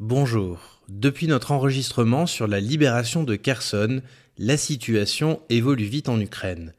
Bonjour. 0.00 0.80
Depuis 0.88 1.26
notre 1.26 1.52
enregistrement 1.52 2.24
sur 2.24 2.46
la 2.46 2.58
libération 2.58 3.22
de 3.22 3.36
Kherson, 3.36 4.00
la 4.38 4.56
situation 4.56 5.42
évolue 5.50 5.84
vite 5.84 6.08
en 6.08 6.18
Ukraine. 6.18 6.72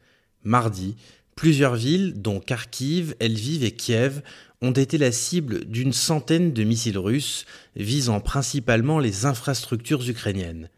Mardi, 0.43 0.95
plusieurs 1.35 1.75
villes, 1.75 2.19
dont 2.19 2.39
Kharkiv, 2.39 3.13
Lviv 3.21 3.63
et 3.63 3.73
Kiev, 3.73 4.23
ont 4.63 4.71
été 4.71 4.97
la 4.97 5.11
cible 5.11 5.65
d'une 5.65 5.93
centaine 5.93 6.51
de 6.51 6.63
missiles 6.63 6.97
russes 6.97 7.45
visant 7.75 8.21
principalement 8.21 8.97
les 8.97 9.27
infrastructures 9.27 10.09
ukrainiennes. 10.09 10.71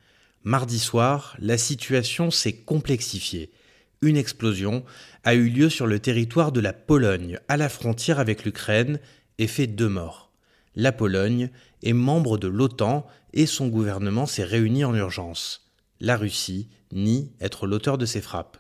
Mardi 0.43 0.79
soir, 0.79 1.37
la 1.39 1.57
situation 1.57 2.29
s'est 2.29 2.57
complexifiée. 2.57 3.51
Une 4.01 4.17
explosion 4.17 4.83
a 5.23 5.33
eu 5.33 5.47
lieu 5.47 5.69
sur 5.69 5.87
le 5.87 5.99
territoire 5.99 6.51
de 6.51 6.59
la 6.59 6.73
Pologne, 6.73 7.39
à 7.47 7.55
la 7.55 7.69
frontière 7.69 8.19
avec 8.19 8.43
l'Ukraine, 8.43 8.99
et 9.37 9.47
fait 9.47 9.65
deux 9.65 9.87
morts. 9.87 10.29
La 10.75 10.91
Pologne 10.91 11.49
est 11.83 11.93
membre 11.93 12.37
de 12.37 12.47
l'OTAN 12.47 13.05
et 13.33 13.45
son 13.45 13.67
gouvernement 13.67 14.25
s'est 14.25 14.43
réuni 14.43 14.83
en 14.83 14.95
urgence. 14.95 15.69
La 15.99 16.17
Russie 16.17 16.69
nie 16.91 17.31
être 17.39 17.67
l'auteur 17.67 17.97
de 17.97 18.05
ces 18.05 18.21
frappes. 18.21 18.57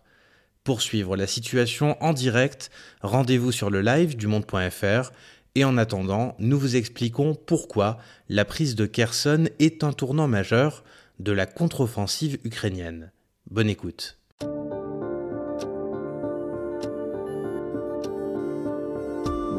Pour 0.63 0.81
suivre 0.81 1.17
la 1.17 1.27
situation 1.27 2.01
en 2.01 2.13
direct, 2.13 2.71
rendez-vous 3.01 3.51
sur 3.51 3.69
le 3.69 3.81
live 3.81 4.15
du 4.15 4.27
monde.fr 4.27 5.11
et 5.55 5.65
en 5.65 5.77
attendant, 5.77 6.35
nous 6.39 6.57
vous 6.57 6.75
expliquons 6.75 7.35
pourquoi 7.35 7.97
la 8.29 8.45
prise 8.45 8.75
de 8.75 8.85
Kherson 8.85 9.49
est 9.59 9.83
un 9.83 9.93
tournant 9.93 10.27
majeur 10.27 10.83
de 11.19 11.31
la 11.31 11.45
contre-offensive 11.45 12.39
ukrainienne. 12.43 13.11
Bonne 13.51 13.69
écoute. 13.69 14.17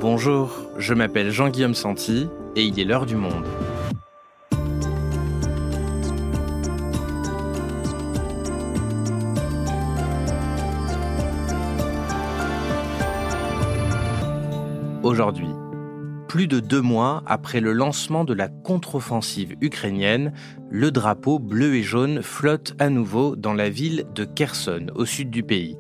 Bonjour, 0.01 0.71
je 0.79 0.95
m'appelle 0.95 1.31
Jean-Guillaume 1.31 1.75
Santi 1.75 2.27
et 2.57 2.65
il 2.65 2.79
est 2.79 2.85
l'heure 2.85 3.07
du 3.07 3.17
monde. 3.17 3.45
Aujourd'hui, 15.03 15.49
plus 16.29 16.49
de 16.49 16.61
deux 16.61 16.81
mois 16.81 17.23
après 17.27 17.61
le 17.61 17.73
lancement 17.73 18.25
de 18.25 18.33
la 18.35 18.49
contre-offensive 18.49 19.55
ukrainienne, 19.61 20.33
le 20.71 20.91
drapeau 20.91 21.39
bleu 21.39 21.75
et 21.75 21.83
jaune 21.83 22.23
flotte 22.23 22.75
à 22.79 22.89
nouveau 22.89 23.37
dans 23.37 23.53
la 23.53 23.69
ville 23.69 24.07
de 24.15 24.25
Kherson, 24.25 24.87
au 24.95 25.05
sud 25.05 25.31
du 25.31 25.43
pays. 25.43 25.77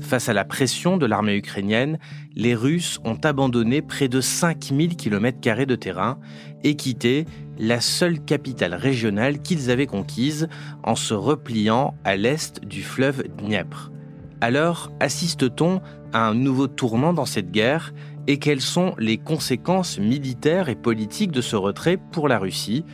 Face 0.00 0.28
à 0.28 0.32
la 0.32 0.44
pression 0.44 0.96
de 0.96 1.06
l'armée 1.06 1.36
ukrainienne, 1.36 1.98
les 2.34 2.54
Russes 2.54 3.00
ont 3.04 3.18
abandonné 3.22 3.82
près 3.82 4.08
de 4.08 4.20
5000 4.20 4.96
km 4.96 5.66
de 5.66 5.76
terrain 5.76 6.18
et 6.64 6.74
quitté 6.74 7.26
la 7.58 7.80
seule 7.80 8.20
capitale 8.20 8.74
régionale 8.74 9.40
qu'ils 9.40 9.70
avaient 9.70 9.86
conquise 9.86 10.48
en 10.82 10.96
se 10.96 11.14
repliant 11.14 11.94
à 12.04 12.16
l'est 12.16 12.64
du 12.64 12.82
fleuve 12.82 13.24
Dniepr. 13.38 13.92
Alors, 14.40 14.90
assiste-t-on 15.00 15.80
à 16.12 16.26
un 16.26 16.34
nouveau 16.34 16.66
tournant 16.66 17.12
dans 17.12 17.26
cette 17.26 17.50
guerre 17.50 17.92
et 18.26 18.38
quelles 18.38 18.62
sont 18.62 18.94
les 18.98 19.18
conséquences 19.18 19.98
militaires 19.98 20.68
et 20.68 20.76
politiques 20.76 21.32
de 21.32 21.40
ce 21.40 21.56
retrait 21.56 21.98
pour 22.10 22.26
la 22.26 22.38
Russie? 22.38 22.84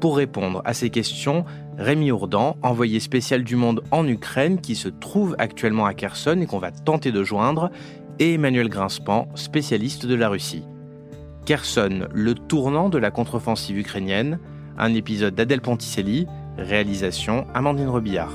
Pour 0.00 0.16
répondre 0.16 0.62
à 0.64 0.74
ces 0.74 0.90
questions, 0.90 1.44
Rémi 1.78 2.10
Ourdan, 2.10 2.56
envoyé 2.62 2.98
spécial 2.98 3.44
du 3.44 3.54
Monde 3.54 3.84
en 3.92 4.04
Ukraine, 4.08 4.60
qui 4.60 4.74
se 4.74 4.88
trouve 4.88 5.36
actuellement 5.38 5.86
à 5.86 5.94
Kherson 5.94 6.40
et 6.40 6.46
qu'on 6.46 6.58
va 6.58 6.72
tenter 6.72 7.12
de 7.12 7.22
joindre, 7.22 7.70
et 8.18 8.34
Emmanuel 8.34 8.68
Grinspan, 8.68 9.28
spécialiste 9.36 10.04
de 10.04 10.16
la 10.16 10.28
Russie. 10.28 10.64
Kherson, 11.46 12.08
le 12.12 12.34
tournant 12.34 12.88
de 12.88 12.98
la 12.98 13.12
contre-offensive 13.12 13.78
ukrainienne, 13.78 14.40
un 14.76 14.92
épisode 14.92 15.36
d'Adèle 15.36 15.60
Ponticelli, 15.60 16.26
réalisation 16.56 17.46
Amandine 17.54 17.88
Robillard. 17.88 18.32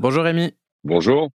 Bonjour 0.00 0.24
Rémi. 0.24 0.54
Bonjour. 0.82 1.30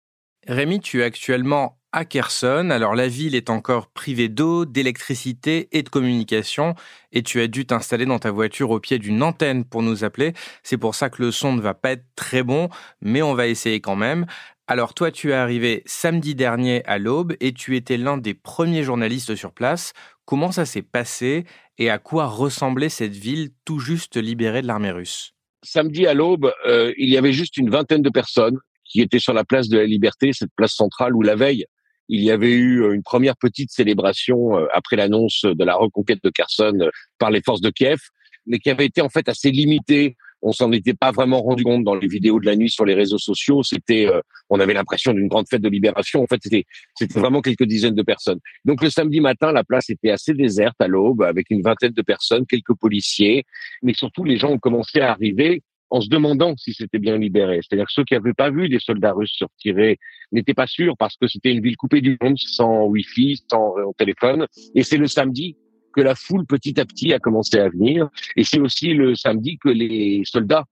Rémi, 0.48 0.80
tu 0.80 1.00
es 1.00 1.04
actuellement 1.04 1.77
à. 1.92 2.70
Alors 2.70 2.94
la 2.94 3.08
ville 3.08 3.34
est 3.34 3.50
encore 3.50 3.88
privée 3.88 4.28
d'eau, 4.28 4.64
d'électricité 4.64 5.68
et 5.72 5.82
de 5.82 5.88
communication 5.88 6.74
et 7.12 7.22
tu 7.22 7.40
as 7.40 7.46
dû 7.46 7.66
t'installer 7.66 8.06
dans 8.06 8.18
ta 8.18 8.30
voiture 8.30 8.70
au 8.70 8.80
pied 8.80 8.98
d'une 8.98 9.22
antenne 9.22 9.64
pour 9.64 9.82
nous 9.82 10.04
appeler. 10.04 10.34
C'est 10.62 10.76
pour 10.76 10.94
ça 10.94 11.10
que 11.10 11.22
le 11.22 11.30
son 11.30 11.52
ne 11.52 11.60
va 11.60 11.74
pas 11.74 11.92
être 11.92 12.04
très 12.14 12.42
bon, 12.42 12.68
mais 13.00 13.22
on 13.22 13.34
va 13.34 13.46
essayer 13.46 13.80
quand 13.80 13.96
même. 13.96 14.26
Alors 14.66 14.92
toi, 14.92 15.10
tu 15.10 15.30
es 15.30 15.34
arrivé 15.34 15.82
samedi 15.86 16.34
dernier 16.34 16.84
à 16.84 16.98
l'aube 16.98 17.34
et 17.40 17.52
tu 17.52 17.74
étais 17.74 17.96
l'un 17.96 18.18
des 18.18 18.34
premiers 18.34 18.82
journalistes 18.82 19.34
sur 19.34 19.52
place. 19.52 19.94
Comment 20.26 20.52
ça 20.52 20.66
s'est 20.66 20.82
passé 20.82 21.44
et 21.78 21.88
à 21.88 21.98
quoi 21.98 22.26
ressemblait 22.26 22.90
cette 22.90 23.16
ville 23.16 23.50
tout 23.64 23.78
juste 23.78 24.18
libérée 24.18 24.60
de 24.60 24.66
l'armée 24.66 24.90
russe? 24.90 25.32
Samedi 25.64 26.06
à 26.06 26.12
l'aube, 26.12 26.52
euh, 26.66 26.92
il 26.98 27.08
y 27.08 27.16
avait 27.16 27.32
juste 27.32 27.56
une 27.56 27.70
vingtaine 27.70 28.02
de 28.02 28.10
personnes 28.10 28.58
qui 28.84 29.00
étaient 29.00 29.18
sur 29.18 29.32
la 29.32 29.44
place 29.44 29.68
de 29.68 29.78
la 29.78 29.86
Liberté, 29.86 30.32
cette 30.32 30.52
place 30.54 30.74
centrale 30.74 31.14
où 31.14 31.22
la 31.22 31.34
veille, 31.34 31.64
il 32.08 32.22
y 32.22 32.30
avait 32.30 32.52
eu 32.52 32.82
euh, 32.82 32.94
une 32.94 33.02
première 33.02 33.36
petite 33.36 33.70
célébration 33.70 34.58
euh, 34.58 34.66
après 34.74 34.96
l'annonce 34.96 35.42
de 35.44 35.64
la 35.64 35.76
reconquête 35.76 36.22
de 36.22 36.30
Kherson 36.30 36.78
euh, 36.80 36.90
par 37.18 37.30
les 37.30 37.42
forces 37.42 37.60
de 37.60 37.70
Kiev, 37.70 37.98
mais 38.46 38.58
qui 38.58 38.70
avait 38.70 38.86
été 38.86 39.00
en 39.00 39.08
fait 39.08 39.28
assez 39.28 39.50
limitée. 39.50 40.16
On 40.40 40.52
s'en 40.52 40.70
était 40.70 40.94
pas 40.94 41.10
vraiment 41.10 41.42
rendu 41.42 41.64
compte 41.64 41.82
dans 41.82 41.96
les 41.96 42.06
vidéos 42.06 42.38
de 42.38 42.46
la 42.46 42.54
nuit 42.54 42.70
sur 42.70 42.84
les 42.84 42.94
réseaux 42.94 43.18
sociaux. 43.18 43.64
C'était, 43.64 44.08
on 44.48 44.60
avait 44.60 44.72
l'impression 44.72 45.12
d'une 45.12 45.26
grande 45.26 45.48
fête 45.50 45.60
de 45.60 45.68
libération. 45.68 46.22
En 46.22 46.28
fait, 46.28 46.38
c'était, 46.40 46.64
c'était 46.94 47.18
vraiment 47.18 47.40
quelques 47.40 47.64
dizaines 47.64 47.96
de 47.96 48.04
personnes. 48.04 48.38
Donc 48.64 48.80
le 48.80 48.88
samedi 48.88 49.20
matin, 49.20 49.50
la 49.50 49.64
place 49.64 49.90
était 49.90 50.10
assez 50.10 50.34
déserte 50.34 50.76
à 50.78 50.86
l'aube, 50.86 51.22
avec 51.22 51.46
une 51.50 51.60
vingtaine 51.60 51.90
de 51.90 52.02
personnes, 52.02 52.46
quelques 52.46 52.74
policiers, 52.78 53.46
mais 53.82 53.94
surtout 53.94 54.22
les 54.22 54.36
gens 54.36 54.50
ont 54.50 54.60
commencé 54.60 55.00
à 55.00 55.10
arriver 55.10 55.64
en 55.90 56.00
se 56.00 56.08
demandant 56.08 56.54
si 56.56 56.72
c'était 56.74 56.98
bien 56.98 57.16
libéré. 57.16 57.60
C'est-à-dire 57.62 57.86
que 57.86 57.92
ceux 57.92 58.04
qui 58.04 58.14
n'avaient 58.14 58.34
pas 58.34 58.50
vu 58.50 58.68
des 58.68 58.78
soldats 58.78 59.12
russes 59.12 59.34
se 59.36 59.44
retirer 59.44 59.98
n'étaient 60.32 60.54
pas 60.54 60.66
sûrs 60.66 60.96
parce 60.98 61.16
que 61.16 61.26
c'était 61.26 61.52
une 61.52 61.62
ville 61.62 61.76
coupée 61.76 62.00
du 62.00 62.16
monde, 62.20 62.36
sans 62.38 62.84
Wi-Fi, 62.86 63.42
sans 63.50 63.76
euh, 63.78 63.92
téléphone. 63.96 64.46
Et 64.74 64.82
c'est 64.82 64.98
le 64.98 65.06
samedi 65.06 65.56
que 65.94 66.00
la 66.00 66.14
foule 66.14 66.46
petit 66.46 66.78
à 66.80 66.84
petit 66.84 67.12
a 67.12 67.18
commencé 67.18 67.58
à 67.58 67.68
venir. 67.68 68.08
Et 68.36 68.44
c'est 68.44 68.60
aussi 68.60 68.94
le 68.94 69.14
samedi 69.14 69.58
que 69.58 69.68
les 69.68 70.22
soldats 70.24 70.64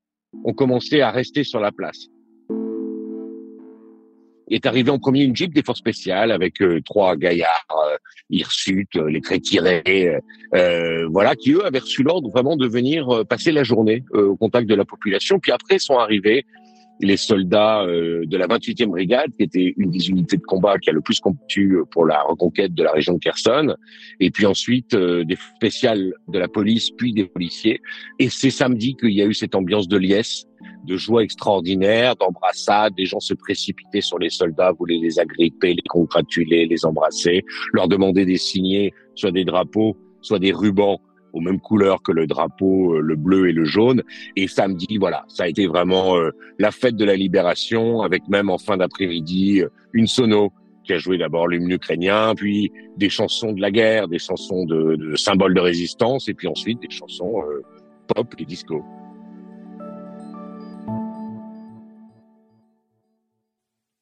ont 0.44 0.53
commencé 0.53 1.00
à 1.00 1.10
rester 1.10 1.44
sur 1.44 1.60
la 1.60 1.72
place 1.72 2.09
est 4.48 4.66
arrivé 4.66 4.90
en 4.90 4.98
premier 4.98 5.22
une 5.22 5.34
Jeep 5.34 5.52
des 5.54 5.62
forces 5.62 5.78
spéciales 5.78 6.30
avec 6.30 6.60
euh, 6.62 6.80
trois 6.84 7.16
gaillards, 7.16 7.66
euh, 7.70 7.96
hirsutes, 8.30 8.96
euh, 8.96 9.08
les 9.08 9.20
traits 9.20 9.42
tirés, 9.42 10.18
euh, 10.54 11.06
voilà, 11.08 11.34
qui 11.34 11.52
eux 11.52 11.64
avaient 11.64 11.80
reçu 11.80 12.02
l'ordre 12.02 12.30
vraiment 12.30 12.56
de 12.56 12.66
venir 12.66 13.24
passer 13.28 13.52
la 13.52 13.64
journée 13.64 14.04
au 14.12 14.36
contact 14.36 14.68
de 14.68 14.74
la 14.74 14.84
population. 14.84 15.38
Puis 15.38 15.52
après 15.52 15.78
sont 15.78 15.98
arrivés 15.98 16.46
les 17.00 17.16
soldats 17.16 17.84
de 17.86 18.36
la 18.36 18.46
28e 18.46 18.86
brigade, 18.86 19.30
qui 19.36 19.44
était 19.44 19.74
une 19.76 19.90
des 19.90 20.08
unités 20.08 20.36
de 20.36 20.42
combat 20.42 20.78
qui 20.78 20.90
a 20.90 20.92
le 20.92 21.00
plus 21.00 21.20
combattu 21.20 21.78
pour 21.90 22.06
la 22.06 22.22
reconquête 22.22 22.74
de 22.74 22.82
la 22.82 22.92
région 22.92 23.14
de 23.14 23.18
Kherson, 23.18 23.74
et 24.20 24.30
puis 24.30 24.46
ensuite 24.46 24.96
des 24.96 25.36
spéciales 25.56 26.12
de 26.28 26.38
la 26.38 26.48
police, 26.48 26.90
puis 26.90 27.12
des 27.12 27.26
policiers. 27.26 27.80
Et 28.18 28.28
c'est 28.30 28.50
samedi 28.50 28.96
qu'il 28.96 29.12
y 29.12 29.22
a 29.22 29.26
eu 29.26 29.34
cette 29.34 29.54
ambiance 29.54 29.88
de 29.88 29.96
liesse 29.98 30.46
de 30.86 30.96
joie 30.96 31.22
extraordinaire, 31.22 32.16
d'embrassade. 32.16 32.94
Des 32.96 33.06
gens 33.06 33.20
se 33.20 33.34
précipitaient 33.34 34.00
sur 34.00 34.18
les 34.18 34.30
soldats, 34.30 34.72
voulaient 34.72 35.00
les 35.02 35.18
agripper, 35.18 35.74
les 35.74 35.82
congratuler, 35.88 36.66
les 36.66 36.86
embrasser, 36.86 37.44
leur 37.72 37.88
demander 37.88 38.24
des 38.24 38.36
signés, 38.36 38.92
soit 39.14 39.32
des 39.32 39.44
drapeaux, 39.44 39.96
soit 40.22 40.38
des 40.38 40.52
rubans 40.52 41.00
aux 41.32 41.41
mêmes 41.41 41.60
couleurs 41.60 42.03
que 42.03 42.12
le 42.12 42.26
drapeau, 42.26 42.94
euh, 42.94 43.00
le 43.00 43.16
bleu 43.16 43.48
et 43.48 43.53
le 43.53 43.64
jaune. 43.64 44.03
Et 44.37 44.48
samedi, 44.48 44.98
voilà, 44.98 45.25
ça 45.28 45.44
a 45.44 45.48
été 45.48 45.66
vraiment 45.66 46.16
euh, 46.16 46.31
la 46.59 46.70
fête 46.70 46.97
de 46.97 47.04
la 47.04 47.16
libération, 47.16 48.03
avec 48.03 48.28
même 48.28 48.50
en 48.50 48.59
fin 48.59 48.76
d'après-midi 48.76 49.62
euh, 49.62 49.69
une 49.92 50.06
sono 50.06 50.53
qui 50.84 50.92
a 50.92 50.98
joué 50.98 51.19
d'abord 51.19 51.48
l'hymne 51.48 51.70
ukrainien, 51.70 52.34
puis 52.36 52.72
des 52.97 53.09
chansons 53.09 53.53
de 53.53 53.60
la 53.60 53.72
guerre, 53.72 54.06
des 54.06 54.21
chansons 54.21 54.65
de, 54.65 55.16
symboles 55.16 55.54
de 55.54 55.60
résistance, 55.60 56.28
et 56.28 56.34
puis 56.34 56.47
ensuite 56.47 56.80
des 56.80 56.91
chansons 56.91 57.42
pop 58.06 58.33
et 58.39 58.45
disco. 58.45 58.84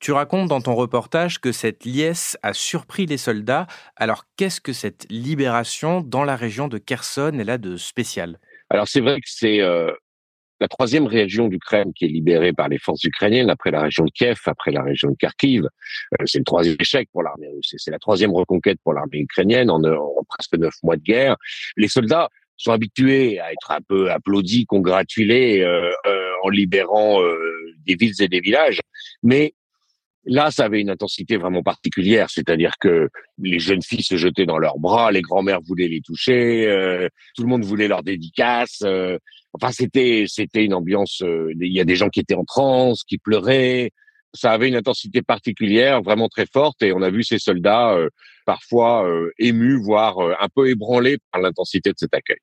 Tu 0.04 0.12
racontes 0.12 0.50
dans 0.50 0.60
ton 0.60 0.74
reportage 0.74 1.40
que 1.40 1.50
cette 1.50 1.86
liesse 1.86 2.36
a 2.42 2.52
surpris 2.52 3.06
les 3.06 3.16
soldats. 3.16 3.66
Alors 3.96 4.24
qu'est-ce 4.36 4.60
que 4.60 4.74
cette 4.74 5.06
libération 5.08 6.02
dans 6.02 6.24
la 6.24 6.36
région 6.36 6.68
de 6.68 6.76
Kherson 6.76 7.32
est 7.38 7.44
là 7.44 7.56
de 7.56 7.78
spécial? 7.78 8.38
Alors 8.68 8.86
c'est 8.86 9.00
vrai 9.00 9.18
que 9.18 9.26
c'est 9.30 9.62
euh, 9.62 9.90
la 10.60 10.68
troisième 10.68 11.06
région 11.06 11.48
d'Ukraine 11.48 11.94
qui 11.94 12.04
est 12.04 12.08
libérée 12.08 12.52
par 12.52 12.68
les 12.68 12.76
forces 12.76 13.02
ukrainiennes 13.02 13.48
après 13.48 13.70
la 13.70 13.80
région 13.80 14.04
de 14.04 14.10
Kiev, 14.10 14.36
après 14.44 14.72
la 14.72 14.82
région 14.82 15.08
de 15.08 15.16
Kharkiv. 15.16 15.64
Euh, 15.64 16.24
c'est 16.26 16.36
le 16.36 16.44
troisième 16.44 16.76
échec 16.78 17.08
pour 17.10 17.22
l'armée 17.22 17.48
russe. 17.48 17.74
C'est 17.78 17.90
la 17.90 17.98
troisième 17.98 18.34
reconquête 18.34 18.76
pour 18.84 18.92
l'armée 18.92 19.20
ukrainienne 19.20 19.70
en, 19.70 19.80
presque 20.28 20.58
neuf 20.58 20.74
mois 20.82 20.96
de 20.96 21.02
guerre. 21.02 21.36
Les 21.78 21.88
soldats 21.88 22.28
sont 22.58 22.72
habitués 22.72 23.40
à 23.40 23.52
être 23.52 23.70
un 23.70 23.80
peu 23.80 24.10
applaudis, 24.10 24.66
congratulés 24.66 25.62
euh, 25.62 25.90
en 26.42 26.50
libérant 26.50 27.22
des 27.86 27.94
villes 27.94 28.20
et 28.20 28.28
des 28.28 28.40
villages, 28.40 28.80
mais 29.22 29.54
Là, 30.26 30.50
ça 30.50 30.64
avait 30.64 30.80
une 30.80 30.90
intensité 30.90 31.36
vraiment 31.36 31.62
particulière, 31.62 32.30
c'est-à-dire 32.30 32.74
que 32.80 33.10
les 33.38 33.58
jeunes 33.58 33.82
filles 33.82 34.02
se 34.02 34.16
jetaient 34.16 34.46
dans 34.46 34.58
leurs 34.58 34.78
bras, 34.78 35.12
les 35.12 35.20
grands-mères 35.20 35.60
voulaient 35.60 35.88
les 35.88 36.00
toucher, 36.00 36.66
euh, 36.66 37.08
tout 37.36 37.42
le 37.42 37.48
monde 37.48 37.64
voulait 37.64 37.88
leur 37.88 38.02
dédicace. 38.02 38.80
Euh, 38.84 39.18
enfin, 39.52 39.70
c'était 39.70 40.24
c'était 40.26 40.64
une 40.64 40.74
ambiance. 40.74 41.20
Euh, 41.22 41.52
il 41.60 41.72
y 41.72 41.80
a 41.80 41.84
des 41.84 41.96
gens 41.96 42.08
qui 42.08 42.20
étaient 42.20 42.34
en 42.34 42.44
transe, 42.44 43.04
qui 43.04 43.18
pleuraient. 43.18 43.90
Ça 44.32 44.52
avait 44.52 44.68
une 44.68 44.76
intensité 44.76 45.22
particulière, 45.22 46.02
vraiment 46.02 46.28
très 46.28 46.46
forte, 46.46 46.82
et 46.82 46.92
on 46.92 47.02
a 47.02 47.10
vu 47.10 47.22
ces 47.22 47.38
soldats 47.38 47.96
parfois 48.46 49.08
émus, 49.38 49.80
voire 49.80 50.18
un 50.18 50.48
peu 50.52 50.68
ébranlés 50.68 51.18
par 51.30 51.40
l'intensité 51.40 51.90
de 51.90 51.96
cet 51.96 52.14
accueil. 52.14 52.38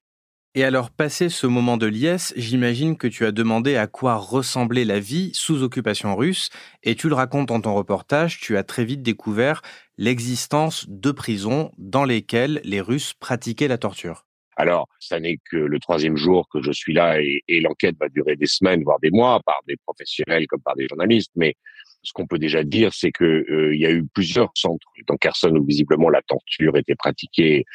Et 0.55 0.63
alors, 0.65 0.91
passé 0.91 1.29
ce 1.29 1.47
moment 1.47 1.77
de 1.77 1.85
liesse, 1.87 2.33
j'imagine 2.35 2.97
que 2.97 3.07
tu 3.07 3.25
as 3.25 3.31
demandé 3.31 3.77
à 3.77 3.87
quoi 3.87 4.15
ressemblait 4.15 4.83
la 4.85 4.99
vie 4.99 5.31
sous 5.33 5.61
occupation 5.63 6.15
russe, 6.15 6.49
et 6.83 6.95
tu 6.95 7.07
le 7.07 7.15
racontes 7.15 7.47
dans 7.49 7.61
ton 7.61 7.73
reportage, 7.73 8.39
tu 8.39 8.57
as 8.57 8.63
très 8.63 8.83
vite 8.83 9.01
découvert 9.01 9.61
l'existence 9.97 10.85
de 10.89 11.11
prisons 11.11 11.71
dans 11.77 12.03
lesquelles 12.03 12.59
les 12.65 12.81
Russes 12.81 13.13
pratiquaient 13.13 13.69
la 13.69 13.77
torture. 13.77 14.25
Alors, 14.57 14.87
ça 14.99 15.19
n'est 15.19 15.39
que 15.49 15.57
le 15.57 15.79
troisième 15.79 16.17
jour 16.17 16.47
que 16.49 16.61
je 16.61 16.71
suis 16.71 16.93
là 16.93 17.21
et, 17.21 17.41
et 17.47 17.61
l'enquête 17.61 17.95
va 17.99 18.09
durer 18.09 18.35
des 18.35 18.47
semaines, 18.47 18.83
voire 18.83 18.99
des 18.99 19.11
mois, 19.11 19.41
par 19.45 19.59
des 19.67 19.77
professionnels 19.85 20.45
comme 20.47 20.61
par 20.61 20.75
des 20.75 20.87
journalistes. 20.87 21.31
Mais 21.35 21.55
ce 22.03 22.13
qu'on 22.13 22.27
peut 22.27 22.39
déjà 22.39 22.63
dire, 22.63 22.93
c'est 22.93 23.11
que 23.11 23.23
euh, 23.23 23.75
il 23.75 23.79
y 23.79 23.85
a 23.85 23.91
eu 23.91 24.05
plusieurs 24.13 24.51
centres 24.55 24.87
dans 25.07 25.17
Kherson 25.17 25.55
où 25.55 25.63
visiblement 25.63 26.09
la 26.09 26.21
torture 26.21 26.77
était 26.77 26.95
pratiquée 26.95 27.65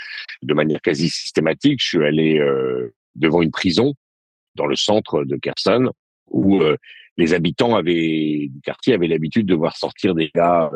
de 0.42 0.54
manière 0.54 0.80
quasi 0.80 1.08
systématique. 1.08 1.80
Je 1.80 1.86
suis 1.86 2.04
allé 2.04 2.38
euh, 2.38 2.94
devant 3.14 3.42
une 3.42 3.50
prison 3.50 3.94
dans 4.54 4.66
le 4.66 4.76
centre 4.76 5.24
de 5.24 5.36
Kherson 5.36 5.92
où 6.28 6.60
euh, 6.60 6.76
les 7.16 7.34
habitants 7.34 7.76
avaient 7.76 8.48
du 8.50 8.60
quartier 8.62 8.94
avaient 8.94 9.06
l'habitude 9.06 9.46
de 9.46 9.54
voir 9.54 9.76
sortir 9.76 10.14
des 10.14 10.30
gars 10.34 10.70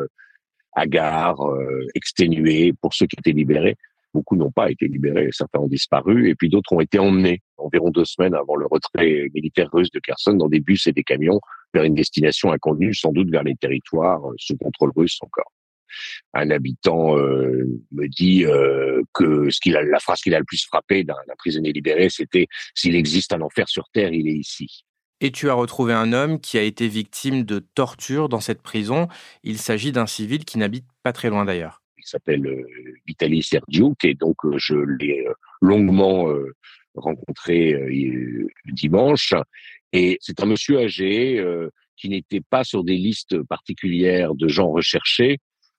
hagards, 0.73 1.45
exténués 1.93 2.71
pour 2.81 2.93
ceux 2.93 3.05
qui 3.05 3.17
étaient 3.19 3.33
libérés. 3.33 3.75
Beaucoup 4.13 4.35
n'ont 4.35 4.51
pas 4.51 4.69
été 4.69 4.87
libérés, 4.87 5.29
certains 5.31 5.59
ont 5.59 5.67
disparu, 5.67 6.29
et 6.29 6.35
puis 6.35 6.49
d'autres 6.49 6.73
ont 6.73 6.81
été 6.81 6.99
emmenés 6.99 7.41
environ 7.61 7.89
deux 7.89 8.05
semaines 8.05 8.35
avant 8.35 8.55
le 8.55 8.65
retrait 8.65 9.29
militaire 9.33 9.69
russe 9.71 9.91
de 9.91 9.99
Kherson 9.99 10.33
dans 10.33 10.49
des 10.49 10.59
bus 10.59 10.87
et 10.87 10.91
des 10.91 11.03
camions 11.03 11.39
vers 11.73 11.83
une 11.83 11.95
destination 11.95 12.51
inconnue, 12.51 12.93
sans 12.93 13.11
doute 13.11 13.29
vers 13.29 13.43
les 13.43 13.55
territoires 13.55 14.25
euh, 14.29 14.35
sous 14.37 14.57
contrôle 14.57 14.91
russe 14.95 15.17
encore. 15.21 15.51
Un 16.33 16.49
habitant 16.51 17.17
euh, 17.17 17.65
me 17.91 18.07
dit 18.07 18.45
euh, 18.45 19.01
que 19.13 19.49
ce 19.49 19.59
qu'il 19.59 19.75
a, 19.75 19.83
la 19.83 19.99
phrase 19.99 20.21
qu'il 20.21 20.33
a 20.33 20.39
le 20.39 20.45
plus 20.45 20.65
frappé 20.65 21.03
d'un 21.03 21.15
prisonnier 21.37 21.73
libéré, 21.73 22.09
c'était 22.09 22.47
s'il 22.75 22.95
existe 22.95 23.33
un 23.33 23.41
enfer 23.41 23.67
sur 23.67 23.89
terre, 23.89 24.13
il 24.13 24.27
est 24.27 24.37
ici. 24.37 24.85
Et 25.19 25.31
tu 25.31 25.49
as 25.49 25.53
retrouvé 25.53 25.93
un 25.93 26.13
homme 26.13 26.39
qui 26.39 26.57
a 26.57 26.63
été 26.63 26.87
victime 26.87 27.43
de 27.43 27.59
torture 27.59 28.27
dans 28.27 28.39
cette 28.39 28.61
prison. 28.61 29.07
Il 29.43 29.59
s'agit 29.59 29.91
d'un 29.91 30.07
civil 30.07 30.45
qui 30.45 30.57
n'habite 30.57 30.87
pas 31.03 31.13
très 31.13 31.29
loin 31.29 31.45
d'ailleurs 31.45 31.80
il 32.01 32.07
s'appelle 32.07 32.45
euh, 32.45 32.65
Vitaly 33.07 33.43
Serdiuk 33.43 34.03
et 34.03 34.15
donc 34.15 34.37
euh, 34.45 34.57
je 34.57 34.75
l'ai 34.75 35.25
euh, 35.27 35.33
longuement 35.61 36.27
rencontré 36.95 37.75
dimanche. 38.65 39.33
Et 39.93 40.17
c'est 40.19 40.41
un 40.41 40.45
monsieur 40.45 40.79
âgé 40.79 41.41
qui 41.95 42.09
n'était 42.09 42.41
pas 42.41 42.63
sur 42.63 42.83
des 42.83 42.97
listes 42.97 43.41
particulières 43.43 44.33
de 44.33 44.47
gens 44.47 44.71
recherchés, 44.71 45.37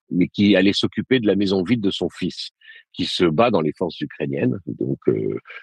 mais 0.09 0.27
qui 0.29 0.55
allait 0.55 0.73
s'occuper 0.73 1.19
de 1.19 1.27
la 1.27 1.35
maison 1.35 1.61
vide 1.61 1.81
de 1.81 1.91
son 1.91 2.09
fils, 2.09 2.51
qui 2.93 3.05
se 3.05 3.25
bat 3.25 3.51
dans 3.51 3.59
les 3.61 3.73
forces 3.77 3.99
ukrainiennes. 3.99 4.57
Donc, 4.65 4.99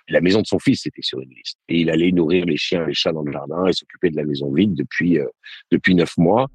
la 0.09 0.21
maison 0.21 0.43
de 0.43 0.47
son 0.47 0.59
fils 0.59 0.87
était 0.87 1.03
sur 1.03 1.21
une 1.21 1.31
liste. 1.31 1.59
Et 1.69 1.81
il 1.81 1.91
allait 1.91 2.13
nourrir 2.13 2.45
les 2.45 2.59
chiens 2.59 2.85
et 2.85 2.89
les 2.89 2.95
chats 2.95 3.13
dans 3.13 3.23
le 3.23 3.33
jardin 3.33 3.67
et 3.67 3.73
s'occuper 3.73 4.11
de 4.11 4.17
la 4.17 4.25
maison 4.25 4.53
vide 4.53 4.75
depuis 4.75 5.19
depuis 5.71 5.95
neuf 5.95 6.17
mois. 6.19 6.49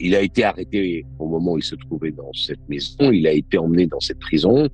Il 0.00 0.14
a 0.14 0.20
été 0.20 0.44
arrêté 0.44 1.04
au 1.18 1.28
moment 1.28 1.52
où 1.52 1.58
il 1.58 1.64
se 1.64 1.74
trouvait 1.74 2.12
dans 2.12 2.32
cette 2.32 2.66
maison. 2.68 3.10
Il 3.12 3.26
a 3.26 3.32
été 3.32 3.58
emmené 3.58 3.86
dans 3.86 4.00
cette 4.00 4.18
prison. 4.18 4.68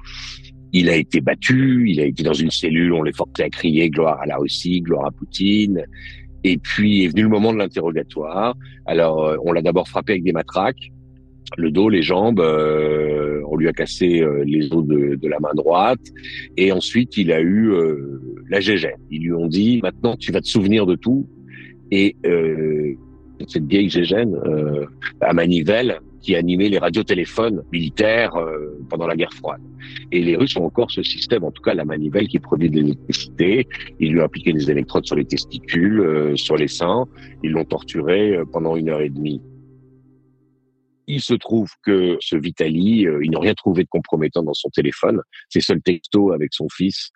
Il 0.73 0.89
a 0.89 0.97
été 0.97 1.21
battu. 1.21 1.91
Il 1.91 2.01
a 2.01 2.05
été 2.05 2.23
dans 2.23 2.35
une 2.35 2.51
cellule. 2.51 2.93
On 2.93 3.03
les 3.03 3.13
forçait 3.13 3.45
à 3.45 3.51
crier 3.51 3.91
gloire 3.91 4.21
à 4.21 4.27
la 4.27 4.37
Russie, 4.37 4.81
gloire 4.81 5.07
à 5.07 5.11
Poutine. 5.11 5.85
Et 6.45 6.57
puis 6.57 7.05
est 7.05 7.09
venu 7.09 7.23
le 7.23 7.29
moment 7.29 7.53
de 7.53 7.59
l'interrogatoire. 7.59 8.57
Alors, 8.87 9.25
euh, 9.25 9.37
on 9.45 9.53
l'a 9.53 9.63
d'abord 9.63 9.89
frappé 9.89 10.13
avec 10.13 10.25
des 10.25 10.33
matraques, 10.33 10.93
le 11.57 11.71
dos, 11.71 11.89
les 11.89 12.03
jambes. 12.03 12.41
Euh, 12.41 13.43
on 13.51 13.57
lui 13.57 13.69
a 13.69 13.73
cassé 13.73 14.21
euh, 14.21 14.45
les 14.47 14.73
os 14.73 14.87
de, 14.87 15.17
de, 15.17 15.29
la 15.29 15.41
main 15.41 15.55
droite. 15.55 16.01
Et 16.57 16.71
ensuite, 16.71 17.17
il 17.17 17.33
a 17.33 17.41
eu 17.41 17.73
la 18.49 18.61
gégène. 18.61 19.01
Ils 19.11 19.23
lui 19.23 19.33
ont 19.33 19.47
dit 19.47 19.81
maintenant, 19.83 20.17
tu 20.17 20.33
vas 20.33 20.41
te 20.41 20.49
souvenir 20.49 20.87
de 20.87 20.95
tout. 20.95 21.29
Et 21.91 22.17
cette 23.47 23.67
vieille 23.67 23.89
gégène 23.89 24.35
euh, 24.35 24.87
à 25.21 25.33
manivelle 25.33 26.01
qui 26.21 26.35
animait 26.35 26.69
les 26.69 26.79
radiotéléphones 26.79 27.63
militaires 27.73 28.35
euh, 28.37 28.77
pendant 28.89 29.07
la 29.07 29.17
guerre 29.17 29.33
froide. 29.33 29.61
Et 30.11 30.23
les 30.23 30.37
Russes 30.37 30.57
ont 30.57 30.65
encore 30.65 30.91
ce 30.91 31.03
système, 31.03 31.45
en 31.45 31.51
tout 31.51 31.63
cas 31.63 31.75
la 31.75 31.85
manivelle 31.85 32.27
qui 32.29 32.39
produit 32.39 32.69
de 32.69 32.77
l'électricité. 32.77 33.69
Ils 34.01 34.13
lui 34.13 34.21
ont 34.21 34.25
appliqué 34.25 34.53
des 34.53 34.71
électrodes 34.71 35.07
sur 35.07 35.17
les 35.17 35.25
testicules, 35.25 36.01
euh, 36.01 36.37
sur 36.37 36.57
les 36.57 36.69
seins. 36.69 37.05
Ils 37.43 37.53
l'ont 37.53 37.65
torturé 37.65 38.39
pendant 38.53 38.77
une 38.77 38.89
heure 38.89 39.01
et 39.01 39.11
demie. 39.11 39.41
Il 41.07 41.23
se 41.23 41.35
trouve 41.35 41.71
que 41.85 42.19
ce 42.21 42.37
Vitali, 42.37 43.07
ils 43.23 43.31
n'ont 43.31 43.41
rien 43.41 43.55
trouvé 43.55 43.85
de 43.85 43.89
compromettant 43.89 44.43
dans 44.43 44.53
son 44.53 44.69
téléphone. 44.69 45.23
Ses 45.49 45.61
seuls 45.61 45.81
textos 45.81 46.35
avec 46.35 46.53
son 46.53 46.67
fils 46.69 47.13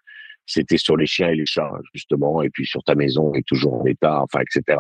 c'était 0.47 0.79
sur 0.79 0.97
les 0.97 1.07
chiens 1.07 1.29
et 1.29 1.35
les 1.35 1.47
chats 1.47 1.73
justement, 1.95 2.43
et 2.43 2.51
puis 2.51 2.67
sur 2.67 2.83
ta 2.83 2.95
maison 2.95 3.33
est 3.35 3.47
toujours 3.47 3.75
en 3.75 3.85
état, 3.85 4.23
enfin 4.23 4.41
etc. 4.41 4.79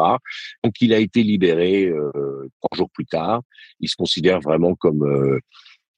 Donc 0.64 0.74
il 0.80 0.92
a 0.92 0.98
été 0.98 1.22
libéré 1.22 1.86
euh, 1.86 2.48
trois 2.60 2.76
jours 2.76 2.90
plus 2.90 3.06
tard. 3.06 3.42
Il 3.80 3.88
se 3.88 3.96
considère 3.96 4.40
vraiment 4.40 4.74
comme 4.74 5.02
euh, 5.04 5.38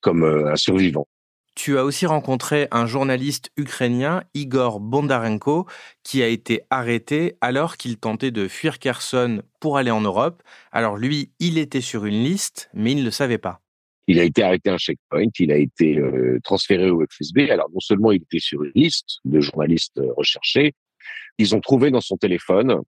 comme 0.01 0.25
euh, 0.25 0.53
un 0.53 0.57
survivant. 0.57 1.07
Tu 1.55 1.79
as 1.79 1.85
aussi 1.85 2.05
rencontré 2.05 2.67
un 2.73 2.85
journaliste 2.85 3.51
ukrainien, 3.57 4.25
Igor 4.35 4.81
Bondarenko, 4.81 5.67
qui 6.03 6.21
a 6.21 6.27
été 6.27 6.63
arrêté 6.69 7.37
alors 7.41 7.77
qu'il 7.77 7.97
tentait 7.97 8.33
de 8.33 8.49
fuir 8.49 8.81
Kherson 8.81 9.41
pour 9.61 9.79
aller 9.79 9.93
en 9.93 10.01
Europe. 10.01 10.43
Alors 10.73 10.97
lui, 10.97 11.33
il 11.39 11.59
était 11.59 11.81
sur 11.81 12.07
une 12.07 12.25
liste, 12.25 12.71
mais 12.75 12.91
il 12.91 12.99
ne 12.99 13.05
le 13.05 13.13
savait 13.13 13.39
pas. 13.39 13.64
Il 14.07 14.19
a 14.21 14.25
été 14.25 14.43
arrêté 14.43 14.71
à 14.71 14.75
un 14.75 14.79
checkpoint, 14.79 15.29
il 15.39 15.51
a 15.53 15.57
été 15.57 15.99
euh, 15.99 16.39
transféré 16.45 16.91
au 16.91 17.05
FSB. 17.11 17.51
Alors 17.51 17.71
non 17.73 17.81
seulement 17.81 18.13
il 18.13 18.23
était 18.23 18.39
sur 18.39 18.63
une 18.63 18.73
liste 18.75 19.19
de 19.25 19.41
journalistes 19.41 19.99
euh, 19.99 20.13
recherchés, 20.17 20.75
ils 21.39 21.55
ont 21.55 21.61
trouvé 21.61 21.91
dans 21.91 22.01
son 22.01 22.17
téléphone 22.17 22.81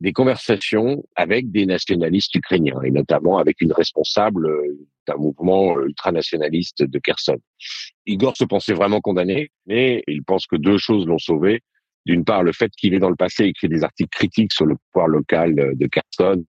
des 0.00 0.12
conversations 0.12 1.04
avec 1.14 1.50
des 1.50 1.66
nationalistes 1.66 2.34
ukrainiens 2.34 2.80
et 2.82 2.90
notamment 2.90 3.38
avec 3.38 3.60
une 3.60 3.72
responsable 3.72 4.46
euh, 4.46 4.86
d'un 5.06 5.16
mouvement 5.16 5.78
ultranationaliste 5.80 6.84
de 6.84 6.98
Kherson. 6.98 7.38
Igor 8.06 8.36
se 8.36 8.44
pensait 8.44 8.72
vraiment 8.72 9.00
condamné, 9.00 9.50
mais 9.66 10.02
il 10.06 10.22
pense 10.22 10.46
que 10.46 10.56
deux 10.56 10.78
choses 10.78 11.06
l'ont 11.06 11.18
sauvé. 11.18 11.60
D'une 12.06 12.24
part, 12.24 12.42
le 12.42 12.52
fait 12.52 12.70
qu'il 12.70 12.94
ait 12.94 12.98
dans 12.98 13.10
le 13.10 13.16
passé 13.16 13.44
écrit 13.44 13.68
des 13.68 13.84
articles 13.84 14.08
critiques 14.10 14.52
sur 14.52 14.64
le 14.64 14.76
pouvoir 14.90 15.08
local 15.08 15.72
de 15.74 15.86
Kherson 15.86 16.44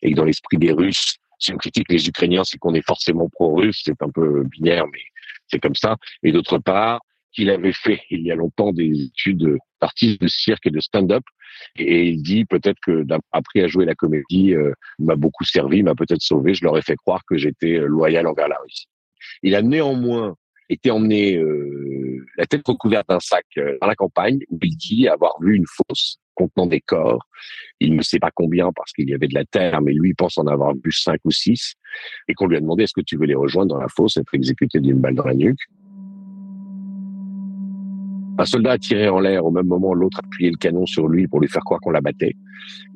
et 0.00 0.14
dans 0.14 0.24
l'esprit 0.24 0.56
des 0.56 0.72
Russes, 0.72 1.18
si 1.38 1.52
on 1.52 1.56
critique 1.56 1.90
les 1.90 2.08
Ukrainiens, 2.08 2.44
c'est 2.44 2.58
qu'on 2.58 2.74
est 2.74 2.86
forcément 2.86 3.28
pro-russe, 3.28 3.82
c'est 3.84 4.00
un 4.02 4.10
peu 4.10 4.44
binaire, 4.44 4.86
mais 4.92 5.00
c'est 5.48 5.60
comme 5.60 5.74
ça. 5.74 5.96
Et 6.22 6.32
d'autre 6.32 6.58
part, 6.58 7.00
qu'il 7.32 7.50
avait 7.50 7.72
fait 7.72 8.00
il 8.10 8.22
y 8.22 8.30
a 8.30 8.34
longtemps 8.34 8.72
des 8.72 9.06
études 9.06 9.58
d'artiste 9.80 10.20
de 10.20 10.28
cirque 10.28 10.66
et 10.66 10.70
de 10.70 10.80
stand-up. 10.80 11.24
Et 11.76 12.08
il 12.08 12.22
dit 12.22 12.44
peut-être 12.44 12.78
que 12.84 13.02
d'après 13.02 13.62
à 13.62 13.66
jouer 13.66 13.84
la 13.84 13.94
comédie, 13.94 14.54
euh, 14.54 14.72
m'a 14.98 15.16
beaucoup 15.16 15.44
servi, 15.44 15.82
m'a 15.82 15.94
peut-être 15.94 16.22
sauvé. 16.22 16.54
Je 16.54 16.64
leur 16.64 16.76
ai 16.78 16.82
fait 16.82 16.96
croire 16.96 17.22
que 17.28 17.36
j'étais 17.36 17.74
euh, 17.74 17.86
loyal 17.86 18.26
envers 18.26 18.48
la 18.48 18.56
Russie. 18.62 18.86
Il 19.42 19.54
a 19.54 19.62
néanmoins 19.62 20.36
été 20.68 20.90
emmené 20.90 21.36
euh, 21.36 22.24
la 22.36 22.46
tête 22.46 22.66
recouverte 22.66 23.08
d'un 23.08 23.20
sac 23.20 23.44
euh, 23.58 23.76
dans 23.80 23.86
la 23.86 23.94
campagne 23.94 24.40
où 24.48 24.58
il 24.62 24.76
dit 24.76 25.08
avoir 25.08 25.32
vu 25.40 25.56
une 25.56 25.66
fosse 25.66 26.18
contenant 26.34 26.66
des 26.66 26.80
corps. 26.80 27.26
Il 27.80 27.96
ne 27.96 28.02
sait 28.02 28.18
pas 28.18 28.30
combien 28.34 28.70
parce 28.72 28.92
qu'il 28.92 29.08
y 29.08 29.14
avait 29.14 29.28
de 29.28 29.34
la 29.34 29.44
terre, 29.44 29.80
mais 29.80 29.92
lui 29.92 30.14
pense 30.14 30.38
en 30.38 30.46
avoir 30.46 30.74
vu 30.74 30.92
cinq 30.92 31.20
ou 31.24 31.30
six, 31.30 31.74
et 32.28 32.34
qu'on 32.34 32.46
lui 32.46 32.56
a 32.56 32.60
demandé 32.60 32.84
est-ce 32.84 32.92
que 32.92 33.00
tu 33.00 33.16
veux 33.16 33.26
les 33.26 33.34
rejoindre 33.34 33.74
dans 33.74 33.80
la 33.80 33.88
fosse, 33.88 34.16
être 34.16 34.34
exécuté 34.34 34.80
d'une 34.80 34.98
balle 34.98 35.14
dans 35.14 35.26
la 35.26 35.34
nuque? 35.34 35.60
Un 38.36 38.44
soldat 38.46 38.72
a 38.72 38.78
tiré 38.78 39.08
en 39.08 39.20
l'air 39.20 39.44
au 39.44 39.52
même 39.52 39.66
moment, 39.66 39.94
l'autre 39.94 40.18
a 40.18 40.26
appuyé 40.26 40.50
le 40.50 40.56
canon 40.56 40.86
sur 40.86 41.06
lui 41.06 41.28
pour 41.28 41.40
lui 41.40 41.48
faire 41.48 41.62
croire 41.62 41.80
qu'on 41.80 41.92
l'abattait. 41.92 42.34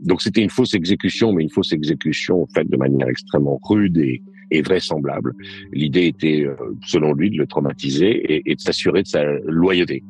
Donc 0.03 0.21
c'était 0.21 0.43
une 0.43 0.51
fausse 0.51 0.75
exécution, 0.75 1.33
mais 1.33 1.45
une 1.45 1.51
fausse 1.51 1.73
exécution 1.73 2.47
faite 2.55 2.69
de 2.69 2.77
manière 2.77 3.09
extrêmement 3.09 3.61
rude 3.63 3.97
et, 3.99 4.23
vraisemblable. 4.63 5.35
L'idée 5.73 6.07
était, 6.07 6.45
euh, 6.45 6.57
selon 6.85 7.13
lui, 7.13 7.31
de 7.31 7.37
le 7.37 7.47
traumatiser 7.47 8.43
et, 8.51 8.55
de 8.55 8.61
s'assurer 8.61 9.03
de 9.03 9.07
sa 9.07 9.23
loyauté. 9.45 10.03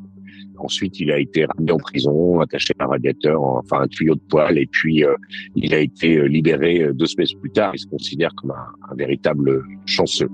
Ensuite, 0.58 1.00
il 1.00 1.10
a 1.10 1.18
été 1.18 1.44
ramené 1.44 1.72
en 1.72 1.78
prison, 1.78 2.40
attaché 2.40 2.74
à 2.78 2.84
un 2.84 2.88
radiateur, 2.88 3.42
enfin 3.42 3.82
un 3.82 3.88
tuyau 3.88 4.14
de 4.14 4.20
poêle, 4.28 4.58
et 4.58 4.66
puis 4.66 5.04
euh, 5.04 5.14
il 5.54 5.74
a 5.74 5.78
été 5.78 6.16
euh, 6.16 6.26
libéré 6.26 6.92
deux 6.92 7.06
semaines 7.06 7.28
plus 7.40 7.50
tard. 7.50 7.72
Il 7.74 7.78
se 7.78 7.86
considère 7.86 8.34
comme 8.36 8.50
un, 8.50 8.92
un 8.92 8.94
véritable 8.94 9.62
chanceux. 9.86 10.28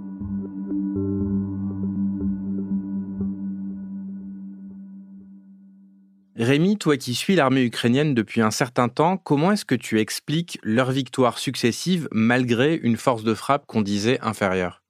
Rémi, 6.36 6.76
toi 6.76 6.96
qui 6.96 7.14
suis 7.14 7.36
l'armée 7.36 7.62
ukrainienne 7.62 8.12
depuis 8.12 8.40
un 8.40 8.50
certain 8.50 8.88
temps, 8.88 9.16
comment 9.16 9.52
est-ce 9.52 9.64
que 9.64 9.76
tu 9.76 10.00
expliques 10.00 10.58
leurs 10.64 10.90
victoires 10.90 11.38
successives 11.38 12.08
malgré 12.10 12.74
une 12.74 12.96
force 12.96 13.22
de 13.22 13.34
frappe 13.34 13.66
qu'on 13.66 13.82
disait 13.82 14.18
inférieure? 14.20 14.82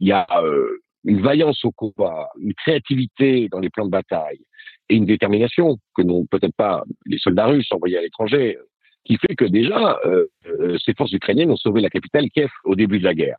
Il 0.00 0.08
y 0.08 0.12
a 0.12 0.26
euh, 0.42 0.79
une 1.04 1.22
vaillance 1.22 1.64
au 1.64 1.72
combat, 1.72 2.28
une 2.40 2.54
créativité 2.54 3.48
dans 3.48 3.60
les 3.60 3.70
plans 3.70 3.86
de 3.86 3.90
bataille 3.90 4.40
et 4.88 4.96
une 4.96 5.06
détermination 5.06 5.78
que 5.94 6.02
n'ont 6.02 6.26
peut-être 6.26 6.54
pas 6.56 6.84
les 7.06 7.18
soldats 7.18 7.46
russes 7.46 7.70
envoyés 7.72 7.98
à 7.98 8.02
l'étranger, 8.02 8.58
qui 9.04 9.16
fait 9.16 9.34
que 9.34 9.44
déjà, 9.44 9.98
euh, 10.04 10.26
euh, 10.46 10.76
ces 10.84 10.94
forces 10.94 11.12
ukrainiennes 11.12 11.50
ont 11.50 11.56
sauvé 11.56 11.80
la 11.80 11.90
capitale 11.90 12.28
Kiev 12.30 12.50
au 12.64 12.74
début 12.74 12.98
de 12.98 13.04
la 13.04 13.14
guerre. 13.14 13.38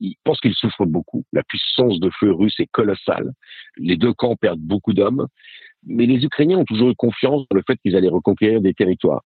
Ils 0.00 0.16
pensent 0.22 0.40
qu'ils 0.40 0.54
souffrent 0.54 0.86
beaucoup. 0.86 1.24
La 1.32 1.42
puissance 1.42 1.98
de 1.98 2.10
feu 2.20 2.32
russe 2.32 2.58
est 2.60 2.70
colossale. 2.70 3.32
Les 3.76 3.96
deux 3.96 4.12
camps 4.12 4.36
perdent 4.36 4.60
beaucoup 4.60 4.92
d'hommes. 4.92 5.26
Mais 5.86 6.06
les 6.06 6.24
Ukrainiens 6.24 6.58
ont 6.58 6.64
toujours 6.64 6.90
eu 6.90 6.94
confiance 6.94 7.44
dans 7.50 7.56
le 7.56 7.62
fait 7.66 7.76
qu'ils 7.78 7.96
allaient 7.96 8.08
reconquérir 8.08 8.60
des 8.60 8.74
territoires. 8.74 9.22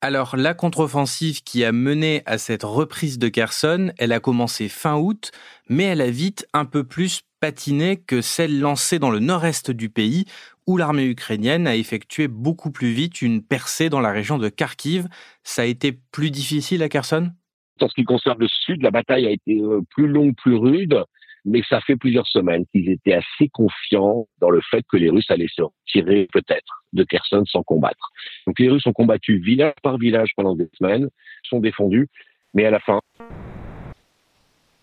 Alors, 0.00 0.36
la 0.36 0.54
contre-offensive 0.54 1.42
qui 1.42 1.64
a 1.64 1.72
mené 1.72 2.22
à 2.24 2.38
cette 2.38 2.62
reprise 2.62 3.18
de 3.18 3.28
Kherson, 3.28 3.90
elle 3.98 4.12
a 4.12 4.20
commencé 4.20 4.68
fin 4.68 4.96
août, 4.96 5.32
mais 5.68 5.84
elle 5.84 6.00
a 6.00 6.08
vite 6.08 6.46
un 6.52 6.66
peu 6.66 6.84
plus 6.84 7.22
patiné 7.40 7.96
que 7.96 8.20
celle 8.20 8.60
lancée 8.60 9.00
dans 9.00 9.10
le 9.10 9.18
nord-est 9.18 9.72
du 9.72 9.88
pays, 9.88 10.24
où 10.68 10.76
l'armée 10.76 11.06
ukrainienne 11.06 11.66
a 11.66 11.74
effectué 11.74 12.28
beaucoup 12.28 12.70
plus 12.70 12.92
vite 12.92 13.22
une 13.22 13.42
percée 13.42 13.88
dans 13.88 13.98
la 13.98 14.12
région 14.12 14.38
de 14.38 14.48
Kharkiv. 14.48 15.08
Ça 15.42 15.62
a 15.62 15.64
été 15.64 15.98
plus 16.12 16.30
difficile 16.30 16.84
à 16.84 16.88
Kherson 16.88 17.32
En 17.80 17.88
ce 17.88 17.94
qui 17.94 18.04
concerne 18.04 18.38
le 18.38 18.46
sud, 18.46 18.82
la 18.82 18.92
bataille 18.92 19.26
a 19.26 19.30
été 19.30 19.58
euh, 19.58 19.80
plus 19.90 20.06
longue, 20.06 20.36
plus 20.36 20.54
rude 20.54 21.02
mais 21.48 21.62
ça 21.68 21.80
fait 21.80 21.96
plusieurs 21.96 22.26
semaines 22.26 22.64
qu'ils 22.72 22.90
étaient 22.90 23.14
assez 23.14 23.48
confiants 23.52 24.28
dans 24.40 24.50
le 24.50 24.60
fait 24.70 24.84
que 24.90 24.96
les 24.96 25.10
Russes 25.10 25.30
allaient 25.30 25.46
se 25.52 25.62
retirer 25.62 26.28
peut-être 26.32 26.84
de 26.92 27.04
Kherson 27.04 27.44
sans 27.46 27.62
combattre. 27.62 28.10
Donc 28.46 28.58
les 28.58 28.68
Russes 28.68 28.86
ont 28.86 28.92
combattu 28.92 29.38
village 29.38 29.74
par 29.82 29.98
village 29.98 30.30
pendant 30.36 30.54
des 30.54 30.68
semaines, 30.78 31.08
sont 31.42 31.60
défendus, 31.60 32.08
mais 32.54 32.64
à 32.64 32.70
la 32.70 32.80
fin... 32.80 33.00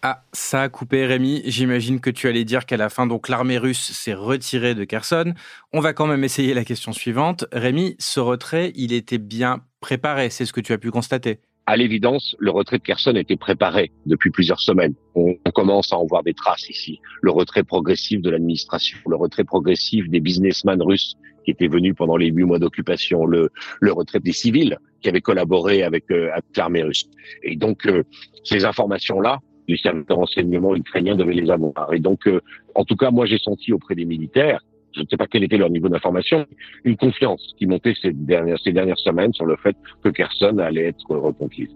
Ah, 0.08 0.22
ça 0.34 0.62
a 0.62 0.70
coupé 0.70 1.08
Rémi. 1.08 1.42
J'imagine 1.46 2.00
que 2.00 2.12
tu 2.12 2.28
allais 2.28 2.44
dire 2.44 2.68
qu'à 2.68 2.78
la 2.78 2.90
fin, 2.90 3.08
donc 3.08 3.28
l'armée 3.28 3.58
russe 3.58 3.92
s'est 3.92 4.14
retirée 4.14 4.76
de 4.76 4.84
Kherson. 4.84 5.34
On 5.74 5.80
va 5.80 5.94
quand 5.94 6.06
même 6.06 6.24
essayer 6.24 6.54
la 6.54 6.64
question 6.64 6.94
suivante. 6.94 7.46
Rémi, 7.52 7.96
ce 7.98 8.20
retrait, 8.20 8.72
il 8.76 8.94
était 8.94 9.18
bien 9.18 9.64
préparé, 9.82 10.30
c'est 10.30 10.46
ce 10.46 10.54
que 10.54 10.62
tu 10.62 10.74
as 10.74 10.78
pu 10.78 10.92
constater 10.92 11.40
à 11.68 11.78
l'évidence, 11.78 12.36
le 12.40 12.52
retrait 12.52 12.78
de 12.78 12.84
Kherson 12.84 13.16
était 13.16 13.38
préparé 13.38 13.92
depuis 14.06 14.30
plusieurs 14.30 14.60
semaines. 14.60 14.94
On, 15.16 15.36
commence 15.54 15.94
à 15.94 15.98
en 15.98 16.06
voir 16.06 16.22
des 16.22 16.34
traces 16.34 16.70
ici. 16.70 17.00
Le 17.22 17.32
retrait 17.32 17.64
progressif 17.64 18.22
de 18.22 18.30
l'administration, 18.30 18.98
le 19.08 19.16
retrait 19.16 19.46
progressif 19.46 20.10
des 20.10 20.20
businessmen 20.20 20.82
russes 20.82 21.16
qui 21.46 21.52
étaient 21.52 21.70
venus 21.70 21.96
pendant 21.96 22.18
les 22.18 22.28
huit 22.28 22.44
mois 22.44 22.60
d'occupation, 22.60 23.26
le, 23.26 23.50
retrait 23.82 24.20
des 24.20 24.34
civils 24.34 24.78
qui 25.02 25.10
avaient 25.10 25.22
collaboré 25.22 25.84
avec, 25.84 26.12
euh, 26.12 26.30
l'armée 26.58 26.84
russe. 26.84 27.10
Et 27.42 27.56
donc, 27.56 27.88
euh, 27.88 28.04
ces 28.44 28.66
informations-là, 28.66 29.40
les 29.68 29.78
services 29.78 30.06
de 30.08 30.14
renseignement 30.14 30.76
ukrainiens 30.76 31.16
devaient 31.16 31.34
les 31.34 31.50
avoir. 31.50 31.94
Et 31.94 32.00
donc, 32.00 32.28
euh, 32.28 32.42
en 32.76 32.84
tout 32.84 32.96
cas, 32.96 33.12
moi, 33.12 33.26
j'ai 33.26 33.40
senti 33.40 33.72
auprès 33.72 33.96
des 33.96 34.06
militaires 34.06 34.62
je 34.96 35.02
ne 35.02 35.06
sais 35.08 35.18
pas 35.18 35.28
quel 35.28 35.44
était 35.44 35.58
leur 35.58 35.70
niveau 35.70 35.90
d'information, 35.90 36.46
une 36.84 36.98
confiance 36.98 37.54
qui 37.58 37.66
montait 37.66 37.94
ces 38.02 38.12
dernières, 38.12 38.60
ces 38.64 38.72
dernières 38.72 38.98
semaines 38.98 39.34
sur 39.34 39.46
le 39.46 39.56
fait 39.58 39.76
que 40.04 40.10
Kherson 40.10 40.58
allait 40.60 40.88
être 40.88 41.16
reconquise. 41.16 41.70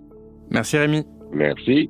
Merci 0.49 0.77
Rémi. 0.77 1.03
Merci. 1.31 1.89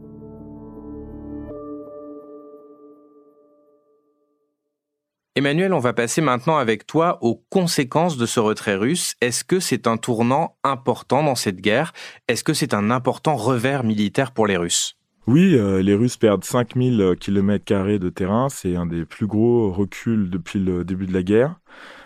Emmanuel, 5.36 5.72
on 5.72 5.80
va 5.80 5.94
passer 5.94 6.20
maintenant 6.20 6.58
avec 6.58 6.86
toi 6.86 7.18
aux 7.22 7.42
conséquences 7.50 8.18
de 8.18 8.26
ce 8.26 8.42
retrait 8.42 8.76
russe. 8.76 9.16
Est-ce 9.22 9.46
que 9.46 9.62
c'est 9.62 9.88
un 9.88 9.96
tournant 9.96 10.58
important 10.66 11.24
dans 11.24 11.36
cette 11.36 11.62
guerre? 11.62 11.94
Est-ce 12.28 12.44
que 12.44 12.54
c'est 12.54 12.74
un 12.74 12.92
important 12.92 13.38
revers 13.38 13.86
militaire 13.86 14.34
pour 14.34 14.48
les 14.48 14.58
Russes? 14.58 14.99
Oui, 15.28 15.56
euh, 15.56 15.82
les 15.82 15.94
Russes 15.94 16.18
perdent 16.18 16.44
5000 16.44 17.16
km 17.20 18.00
de 18.00 18.10
terrain, 18.10 18.50
c'est 18.50 18.76
un 18.76 18.86
des 18.86 19.06
plus 19.06 19.28
gros 19.28 19.72
reculs 19.72 20.30
depuis 20.30 20.60
le 20.60 20.84
début 20.84 21.06
de 21.06 21.14
la 21.14 21.24
guerre. 21.24 21.60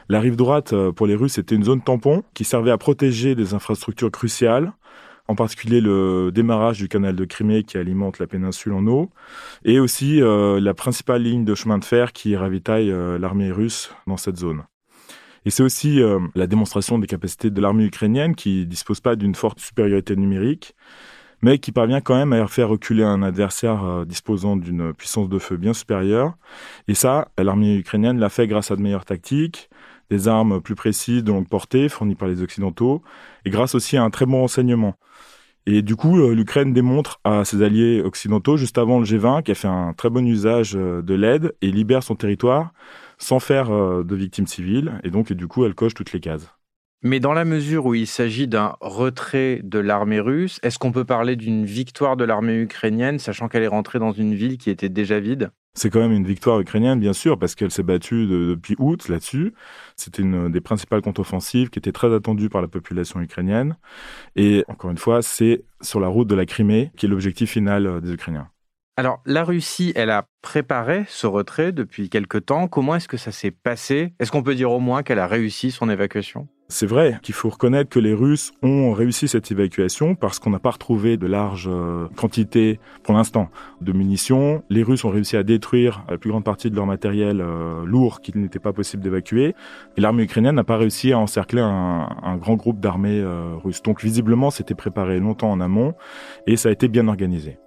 La 0.10 0.20
rive 0.20 0.36
droite, 0.36 0.74
euh, 0.74 0.92
pour 0.92 1.08
les 1.08 1.16
Russes, 1.16 1.38
était 1.38 1.56
une 1.56 1.64
zone 1.64 1.82
tampon 1.82 2.24
qui 2.34 2.44
servait 2.44 2.72
à 2.72 2.78
protéger 2.78 3.36
des 3.36 3.54
infrastructures 3.54 4.12
cruciales, 4.12 4.74
en 5.30 5.36
particulier 5.36 5.80
le 5.80 6.32
démarrage 6.34 6.80
du 6.80 6.90
canal 6.90 7.16
de 7.16 7.24
Crimée 7.24 7.64
qui 7.64 7.78
alimente 7.78 8.20
la 8.20 8.28
péninsule 8.28 8.74
en 8.74 8.86
eau, 8.88 9.10
et 9.64 9.80
aussi 9.80 10.22
euh, 10.22 10.60
la 10.60 10.74
principale 10.74 11.24
ligne 11.24 11.46
de 11.46 11.56
chemin 11.56 11.78
de 11.78 11.86
fer 11.86 12.12
qui 12.12 12.36
ravitaille 12.36 12.94
l'armée 13.20 13.52
russe 13.52 13.96
dans 14.06 14.18
cette 14.18 14.38
zone. 14.38 14.64
Et 15.46 15.50
c'est 15.50 15.64
aussi 15.64 16.02
la 16.36 16.48
démonstration 16.48 17.00
des 17.00 17.08
capacités 17.08 17.50
de 17.50 17.60
l'armée 17.60 17.84
ukrainienne 17.84 18.34
qui 18.34 18.66
dispose 18.66 19.02
pas 19.02 19.18
d'une 19.18 19.36
forte 19.36 19.60
supériorité 19.60 20.16
numérique, 20.16 20.74
mais 21.44 21.60
qui 21.60 21.74
parvient 21.74 22.02
quand 22.02 22.16
même 22.16 22.34
à 22.34 22.48
faire 22.48 22.70
reculer 22.70 23.04
un 23.04 23.22
adversaire 23.22 23.84
euh, 23.84 24.06
disposant 24.06 24.56
d'une 24.56 24.94
puissance 24.94 25.28
de 25.30 25.38
feu 25.38 25.58
bien 25.58 25.74
supérieure. 25.74 26.36
Et 26.88 26.96
ça, 26.96 27.28
l'armée 27.38 27.76
ukrainienne 27.76 28.18
l'a 28.18 28.30
fait 28.30 28.48
grâce 28.48 28.72
à 28.72 28.78
de 28.78 28.82
meilleures 28.82 29.06
tactiques, 29.06 29.70
des 30.10 30.30
armes 30.30 30.62
plus 30.62 30.76
précises 30.76 31.24
de 31.24 31.32
longue 31.32 31.50
portée 31.50 31.90
fournies 31.90 32.16
par 32.16 32.30
les 32.30 32.42
Occidentaux, 32.42 33.04
et 33.46 33.50
grâce 33.50 33.76
aussi 33.76 33.98
à 33.98 34.04
un 34.04 34.10
très 34.10 34.26
bon 34.26 34.40
renseignement. 34.40 34.96
Et 35.66 35.82
du 35.82 35.98
coup, 35.98 36.18
euh, 36.18 36.34
l'Ukraine 36.34 36.74
démontre 36.74 37.20
à 37.26 37.44
ses 37.44 37.62
alliés 37.62 38.02
occidentaux, 38.02 38.56
juste 38.56 38.78
avant 38.78 39.00
le 39.00 39.06
G20, 39.06 39.44
qu'elle 39.44 39.56
fait 39.56 39.68
un 39.68 39.94
très 39.94 40.10
bon 40.10 40.26
usage 40.26 40.76
euh, 40.76 41.02
de 41.02 41.14
l'aide 41.14 41.56
et 41.62 41.72
libère 41.72 42.04
son 42.04 42.16
territoire 42.16 42.72
sans 43.20 43.40
faire 43.40 43.70
de 43.70 44.16
victimes 44.16 44.48
civiles. 44.48 45.00
Et 45.04 45.10
donc, 45.10 45.32
du 45.32 45.48
coup, 45.48 45.64
elle 45.64 45.76
coche 45.76 45.94
toutes 45.94 46.12
les 46.12 46.20
cases. 46.20 46.54
Mais 47.06 47.20
dans 47.20 47.34
la 47.34 47.44
mesure 47.44 47.86
où 47.86 47.96
il 47.96 48.08
s'agit 48.08 48.48
d'un 48.48 48.78
retrait 48.80 49.60
de 49.62 49.78
l'armée 49.78 50.22
russe, 50.22 50.60
est-ce 50.64 50.80
qu'on 50.80 50.94
peut 50.94 51.04
parler 51.04 51.36
d'une 51.36 51.66
victoire 51.66 52.16
de 52.16 52.24
l'armée 52.24 52.56
ukrainienne, 52.56 53.20
sachant 53.20 53.50
qu'elle 53.50 53.64
est 53.64 53.68
rentrée 53.68 54.00
dans 54.00 54.14
une 54.14 54.34
ville 54.34 54.58
qui 54.58 54.70
était 54.70 54.88
déjà 54.88 55.20
vide? 55.20 55.52
C'est 55.76 55.90
quand 55.90 56.00
même 56.00 56.14
une 56.14 56.26
victoire 56.26 56.62
ukrainienne, 56.62 57.02
bien 57.02 57.12
sûr, 57.12 57.38
parce 57.38 57.56
qu'elle 57.56 57.72
s'est 57.72 57.84
battue 57.84 58.26
depuis 58.26 58.76
août 58.80 59.10
là-dessus. 59.10 59.54
C'était 59.98 60.22
une 60.22 60.50
des 60.50 60.62
principales 60.62 61.02
contre-offensives 61.02 61.70
qui 61.72 61.80
était 61.80 61.92
très 61.92 62.14
attendue 62.14 62.48
par 62.48 62.62
la 62.62 62.70
population 62.70 63.20
ukrainienne. 63.20 63.76
Et 64.38 64.64
encore 64.70 64.92
une 64.92 64.98
fois, 64.98 65.22
c'est 65.22 65.66
sur 65.82 66.00
la 66.00 66.08
route 66.08 66.30
de 66.30 66.36
la 66.36 66.46
Crimée 66.46 66.92
qui 66.96 67.08
est 67.08 67.10
l'objectif 67.10 67.52
final 67.52 67.86
euh, 67.86 68.00
des 68.00 68.14
Ukrainiens. 68.14 68.48
Alors, 68.96 69.22
la 69.26 69.44
Russie, 69.44 69.92
elle 69.96 70.12
a 70.12 70.28
préparé 70.44 71.06
ce 71.08 71.26
retrait 71.26 71.72
depuis 71.72 72.12
quelque 72.12 72.38
temps. 72.38 72.68
Comment 72.68 72.96
est-ce 72.96 73.08
que 73.08 73.18
ça 73.18 73.32
s'est 73.32 73.50
passé? 73.50 74.14
Est-ce 74.20 74.32
qu'on 74.32 74.44
peut 74.44 74.54
dire 74.54 74.72
au 74.72 74.80
moins 74.80 75.02
qu'elle 75.02 75.18
a 75.18 75.26
réussi 75.26 75.72
son 75.72 75.90
évacuation? 75.90 76.48
C'est 76.68 76.86
vrai 76.86 77.18
qu'il 77.24 77.34
faut 77.34 77.50
reconnaître 77.50 77.90
que 77.90 77.98
les 77.98 78.14
Russes 78.14 78.52
ont 78.62 78.94
réussi 78.94 79.28
cette 79.28 79.52
évacuation 79.52 80.14
parce 80.14 80.38
qu'on 80.38 80.52
n'a 80.52 80.60
pas 80.60 80.70
retrouvé 80.70 81.18
de 81.18 81.26
larges 81.26 81.70
euh, 81.72 82.08
quantités, 82.16 82.80
pour 83.02 83.16
l'instant, 83.16 83.50
de 83.82 83.94
munitions. 83.94 84.64
Les 84.70 84.84
Russes 84.84 85.06
ont 85.06 85.10
réussi 85.10 85.38
à 85.38 85.44
détruire 85.44 86.06
la 86.08 86.20
plus 86.20 86.30
grande 86.30 86.44
partie 86.44 86.70
de 86.70 86.76
leur 86.76 86.86
matériel 86.86 87.42
euh, 87.42 87.84
lourd 87.86 88.22
qu'il 88.22 88.40
n'était 88.40 88.60
pas 88.60 88.74
possible 88.74 89.02
d'évacuer. 89.02 89.56
Et 89.98 90.02
l'armée 90.02 90.24
ukrainienne 90.24 90.56
n'a 90.56 90.64
pas 90.64 90.78
réussi 90.78 91.14
à 91.14 91.18
encercler 91.18 91.62
un, 91.62 92.38
grand 92.38 92.56
groupe 92.56 92.80
d'armées 92.80 93.22
euh, 93.22 93.56
russes. 93.56 93.82
Donc 93.82 94.04
visiblement, 94.04 94.52
c'était 94.52 94.76
préparé 94.76 95.20
longtemps 95.20 95.52
en 95.52 95.62
amont 95.62 95.96
et 96.46 96.58
ça 96.58 96.70
a 96.70 96.72
été 96.72 96.88
bien 96.88 97.08
organisé. 97.08 97.58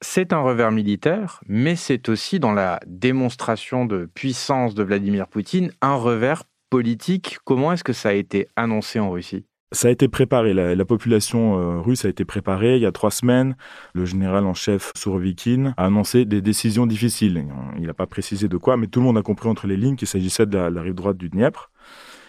C'est 0.00 0.32
un 0.32 0.40
revers 0.40 0.70
militaire, 0.70 1.40
mais 1.46 1.76
c'est 1.76 2.08
aussi 2.08 2.38
dans 2.38 2.52
la 2.52 2.80
démonstration 2.86 3.84
de 3.84 4.08
puissance 4.14 4.74
de 4.74 4.82
Vladimir 4.82 5.28
Poutine 5.28 5.72
un 5.80 5.94
revers 5.96 6.44
politique. 6.70 7.38
Comment 7.44 7.72
est-ce 7.72 7.84
que 7.84 7.92
ça 7.92 8.10
a 8.10 8.12
été 8.12 8.48
annoncé 8.56 9.00
en 9.00 9.10
Russie? 9.10 9.44
Ça 9.72 9.88
a 9.88 9.90
été 9.90 10.08
préparé, 10.08 10.54
la, 10.54 10.84
population 10.86 11.58
euh, 11.58 11.80
russe 11.80 12.06
a 12.06 12.08
été 12.08 12.24
préparée. 12.24 12.76
Il 12.76 12.82
y 12.82 12.86
a 12.86 12.92
trois 12.92 13.10
semaines, 13.10 13.54
le 13.92 14.06
général 14.06 14.46
en 14.46 14.54
chef 14.54 14.92
Sourovikine 14.96 15.74
a 15.76 15.84
annoncé 15.84 16.24
des 16.24 16.40
décisions 16.40 16.86
difficiles. 16.86 17.44
Il 17.78 17.86
n'a 17.86 17.92
pas 17.92 18.06
précisé 18.06 18.48
de 18.48 18.56
quoi, 18.56 18.78
mais 18.78 18.86
tout 18.86 19.00
le 19.00 19.04
monde 19.06 19.18
a 19.18 19.22
compris 19.22 19.48
entre 19.48 19.66
les 19.66 19.76
lignes 19.76 19.96
qu'il 19.96 20.08
s'agissait 20.08 20.46
de 20.46 20.56
la, 20.56 20.80
rive 20.80 20.94
droite 20.94 21.18
du 21.18 21.28
Dniepr. 21.28 21.70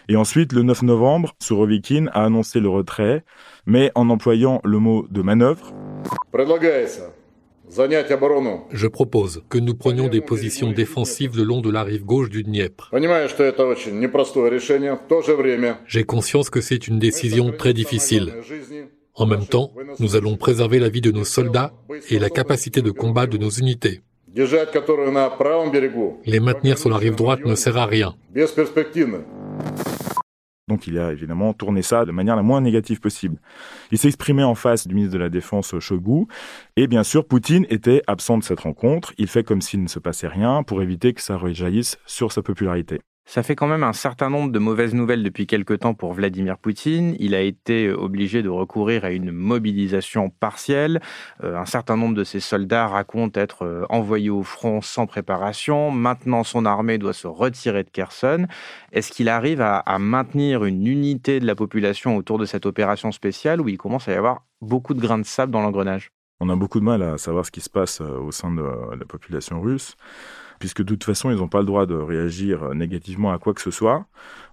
Et 0.08 0.16
ensuite, 0.16 0.52
le 0.52 0.62
9 0.62 0.82
novembre, 0.82 1.32
Sourovikine 1.40 2.10
a 2.12 2.24
annoncé 2.24 2.60
le 2.60 2.68
retrait, 2.68 3.24
mais 3.64 3.90
en 3.94 4.10
employant 4.10 4.60
le 4.62 4.78
mot 4.78 5.06
de 5.08 5.22
manœuvre. 5.22 5.72
Je 8.70 8.86
propose 8.86 9.42
que 9.48 9.58
nous 9.58 9.74
prenions 9.74 10.08
des 10.08 10.20
positions 10.20 10.72
défensives 10.72 11.36
le 11.36 11.44
long 11.44 11.60
de 11.60 11.70
la 11.70 11.84
rive 11.84 12.04
gauche 12.04 12.28
du 12.28 12.42
Dniepr. 12.42 12.90
J'ai 15.86 16.04
conscience 16.04 16.50
que 16.50 16.60
c'est 16.60 16.88
une 16.88 16.98
décision 16.98 17.52
très 17.52 17.72
difficile. 17.72 18.34
En 19.14 19.26
même 19.26 19.46
temps, 19.46 19.72
nous 19.98 20.16
allons 20.16 20.36
préserver 20.36 20.78
la 20.78 20.88
vie 20.88 21.00
de 21.00 21.12
nos 21.12 21.24
soldats 21.24 21.72
et 22.10 22.18
la 22.18 22.30
capacité 22.30 22.82
de 22.82 22.90
combat 22.90 23.26
de 23.26 23.38
nos 23.38 23.50
unités. 23.50 24.00
Les 26.26 26.40
maintenir 26.40 26.78
sur 26.78 26.88
la 26.88 26.96
rive 26.96 27.16
droite 27.16 27.44
ne 27.44 27.54
sert 27.54 27.76
à 27.76 27.86
rien. 27.86 28.14
Donc 30.70 30.86
il 30.86 31.00
a 31.00 31.10
évidemment 31.10 31.52
tourné 31.52 31.82
ça 31.82 32.04
de 32.04 32.12
manière 32.12 32.36
la 32.36 32.42
moins 32.42 32.60
négative 32.60 33.00
possible. 33.00 33.38
Il 33.90 33.98
s'est 33.98 34.06
exprimé 34.06 34.44
en 34.44 34.54
face 34.54 34.86
du 34.86 34.94
ministre 34.94 35.14
de 35.14 35.18
la 35.18 35.28
Défense 35.28 35.76
Shoigu 35.80 36.26
et 36.76 36.86
bien 36.86 37.02
sûr 37.02 37.26
Poutine 37.26 37.66
était 37.70 38.02
absent 38.06 38.38
de 38.38 38.44
cette 38.44 38.60
rencontre. 38.60 39.12
Il 39.18 39.26
fait 39.26 39.42
comme 39.42 39.62
s'il 39.62 39.82
ne 39.82 39.88
se 39.88 39.98
passait 39.98 40.28
rien 40.28 40.62
pour 40.62 40.80
éviter 40.80 41.12
que 41.12 41.22
ça 41.22 41.36
rejaillisse 41.36 41.98
sur 42.06 42.30
sa 42.30 42.42
popularité. 42.42 43.00
Ça 43.30 43.44
fait 43.44 43.54
quand 43.54 43.68
même 43.68 43.84
un 43.84 43.92
certain 43.92 44.28
nombre 44.28 44.50
de 44.50 44.58
mauvaises 44.58 44.92
nouvelles 44.92 45.22
depuis 45.22 45.46
quelque 45.46 45.72
temps 45.72 45.94
pour 45.94 46.14
Vladimir 46.14 46.58
Poutine. 46.58 47.14
Il 47.20 47.36
a 47.36 47.40
été 47.40 47.88
obligé 47.88 48.42
de 48.42 48.48
recourir 48.48 49.04
à 49.04 49.12
une 49.12 49.30
mobilisation 49.30 50.30
partielle. 50.30 51.00
Euh, 51.44 51.56
un 51.56 51.64
certain 51.64 51.96
nombre 51.96 52.16
de 52.16 52.24
ses 52.24 52.40
soldats 52.40 52.88
racontent 52.88 53.40
être 53.40 53.64
euh, 53.64 53.86
envoyés 53.88 54.30
au 54.30 54.42
front 54.42 54.80
sans 54.80 55.06
préparation. 55.06 55.92
Maintenant, 55.92 56.42
son 56.42 56.66
armée 56.66 56.98
doit 56.98 57.12
se 57.12 57.28
retirer 57.28 57.84
de 57.84 57.90
Kherson. 57.90 58.48
Est-ce 58.90 59.12
qu'il 59.12 59.28
arrive 59.28 59.60
à, 59.60 59.84
maintenir 60.00 60.64
une 60.64 60.88
unité 60.88 61.38
de 61.38 61.46
la 61.46 61.54
population 61.54 62.16
autour 62.16 62.36
de 62.36 62.46
cette 62.46 62.66
opération 62.66 63.12
spéciale 63.12 63.60
où 63.60 63.68
il 63.68 63.78
commence 63.78 64.08
à 64.08 64.12
y 64.12 64.16
avoir 64.16 64.42
beaucoup 64.60 64.92
de 64.92 65.00
grains 65.00 65.20
de 65.20 65.24
sable 65.24 65.52
dans 65.52 65.62
l'engrenage? 65.62 66.10
On 66.40 66.48
a 66.48 66.56
beaucoup 66.56 66.80
de 66.80 66.84
mal 66.84 67.00
à 67.00 67.16
savoir 67.16 67.46
ce 67.46 67.52
qui 67.52 67.60
se 67.60 67.70
passe 67.70 68.00
euh, 68.00 68.18
au 68.18 68.32
sein 68.32 68.50
de 68.50 68.60
la 68.60 69.04
population 69.06 69.60
russe 69.60 69.94
puisque 70.59 70.81
de 70.81 70.87
toute 70.87 71.03
façon, 71.03 71.31
ils 71.31 71.37
n'ont 71.37 71.47
pas 71.47 71.59
le 71.59 71.65
droit 71.65 71.85
de 71.85 71.95
réagir 71.95 72.63
euh, 72.63 72.73
négativement 72.73 73.31
à 73.31 73.37
quoi 73.37 73.53
que 73.53 73.61
ce 73.61 73.71
soit. 73.71 74.05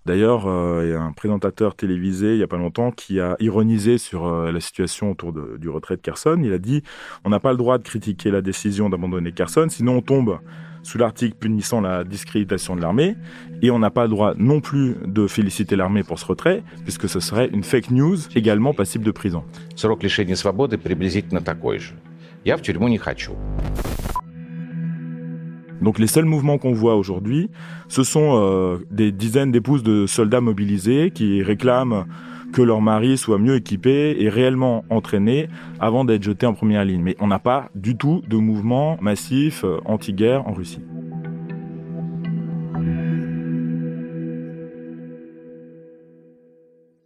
D'ailleurs, 0.04 0.46
euh, 0.46 0.82
il 0.84 0.90
y 0.90 0.94
a 0.94 1.00
un 1.00 1.12
présentateur 1.12 1.76
télévisé 1.76 2.32
il 2.32 2.38
n'y 2.38 2.42
a 2.42 2.48
pas 2.48 2.56
longtemps 2.56 2.90
qui 2.90 3.20
a 3.20 3.36
ironisé 3.40 3.98
sur 3.98 4.26
euh, 4.26 4.50
la 4.50 4.60
situation 4.60 5.10
autour 5.12 5.32
du 5.32 5.68
retrait 5.68 5.96
de 5.96 6.02
Kherson. 6.02 6.40
Il 6.42 6.52
a 6.52 6.58
dit 6.58 6.82
on 7.24 7.30
n'a 7.30 7.40
pas 7.40 7.52
le 7.52 7.58
droit 7.58 7.78
de 7.78 7.84
critiquer 7.84 8.30
la 8.30 8.42
décision 8.42 8.90
d'abandonner 8.90 9.32
Kherson, 9.32 9.66
sinon 9.68 9.96
on 9.96 10.02
tombe 10.02 10.38
sous 10.82 10.98
l'article 10.98 11.36
punissant 11.36 11.80
la 11.80 12.02
discréditation 12.02 12.74
de 12.74 12.80
l'armée, 12.80 13.16
et 13.62 13.70
on 13.70 13.78
n'a 13.78 13.90
pas 13.90 14.02
le 14.02 14.08
droit 14.08 14.34
non 14.36 14.60
plus 14.60 14.96
de 15.06 15.28
féliciter 15.28 15.76
l'armée 15.76 16.02
pour 16.02 16.18
ce 16.18 16.26
retrait, 16.26 16.64
puisque 16.82 17.08
ce 17.08 17.20
serait 17.20 17.48
une 17.52 17.62
fake 17.62 17.92
news 17.92 18.16
également 18.34 18.74
passible 18.74 19.04
de 19.04 19.12
prison. 19.12 19.44
Срок 19.76 20.02
лишения 20.02 20.34
свободы 20.34 20.78
приблизительно 20.78 21.40
такой 21.40 21.78
же. 21.78 21.94
Я 22.44 22.56
в 22.56 22.62
тюрьму 22.62 22.88
не 22.88 22.98
хочу. 22.98 23.36
Donc 25.81 25.99
les 25.99 26.07
seuls 26.07 26.25
mouvements 26.25 26.57
qu'on 26.57 26.73
voit 26.73 26.95
aujourd'hui, 26.95 27.49
ce 27.87 28.03
sont 28.03 28.31
euh, 28.33 28.77
des 28.91 29.11
dizaines 29.11 29.51
d'épouses 29.51 29.83
de 29.83 30.05
soldats 30.07 30.41
mobilisés 30.41 31.11
qui 31.11 31.43
réclament 31.43 32.05
que 32.53 32.61
leur 32.61 32.81
mari 32.81 33.17
soit 33.17 33.37
mieux 33.37 33.55
équipé 33.55 34.15
et 34.19 34.29
réellement 34.29 34.85
entraîné 34.89 35.49
avant 35.79 36.05
d'être 36.05 36.23
jeté 36.23 36.45
en 36.45 36.53
première 36.53 36.85
ligne. 36.85 37.01
Mais 37.01 37.15
on 37.19 37.27
n'a 37.27 37.39
pas 37.39 37.69
du 37.75 37.97
tout 37.97 38.21
de 38.27 38.37
mouvement 38.37 38.97
massif 39.01 39.63
euh, 39.63 39.77
anti-guerre 39.85 40.47
en 40.47 40.53
Russie. 40.53 40.81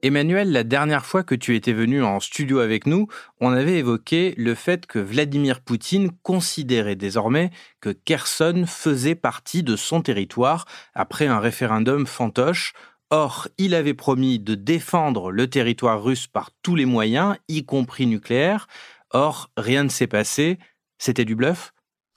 Emmanuel, 0.04 0.52
la 0.52 0.64
dernière 0.64 1.06
fois 1.06 1.24
que 1.24 1.36
tu 1.36 1.56
étais 1.56 1.74
venu 1.74 2.04
en 2.04 2.20
studio 2.20 2.58
avec 2.58 2.88
nous, 2.88 3.08
on 3.40 3.52
avait 3.52 3.78
évoqué 3.78 4.34
le 4.36 4.56
fait 4.56 4.88
que 4.88 4.98
Vladimir 4.98 5.62
Poutine 5.62 6.10
considérait 6.24 6.96
désormais 6.96 7.52
que 7.82 7.92
Kherson 7.92 8.66
faisait 8.66 9.14
partie 9.14 9.62
de 9.62 9.76
son 9.76 10.02
territoire 10.02 10.66
après 10.96 11.28
un 11.28 11.40
référendum 11.40 12.08
fantoche. 12.08 12.74
Or, 13.12 13.48
il 13.60 13.76
avait 13.76 13.94
promis 13.94 14.40
de 14.40 14.56
défendre 14.56 15.32
le 15.32 15.48
territoire 15.48 16.04
russe 16.04 16.26
par 16.26 16.50
tous 16.64 16.76
les 16.76 16.86
moyens, 16.86 17.36
y 17.48 17.64
compris 17.64 18.08
nucléaires. 18.08 18.68
Or, 19.12 19.52
rien 19.56 19.84
ne 19.84 19.90
s'est 19.90 20.08
passé. 20.08 20.58
C'était 20.98 21.26
du 21.26 21.36
bluff? 21.36 21.74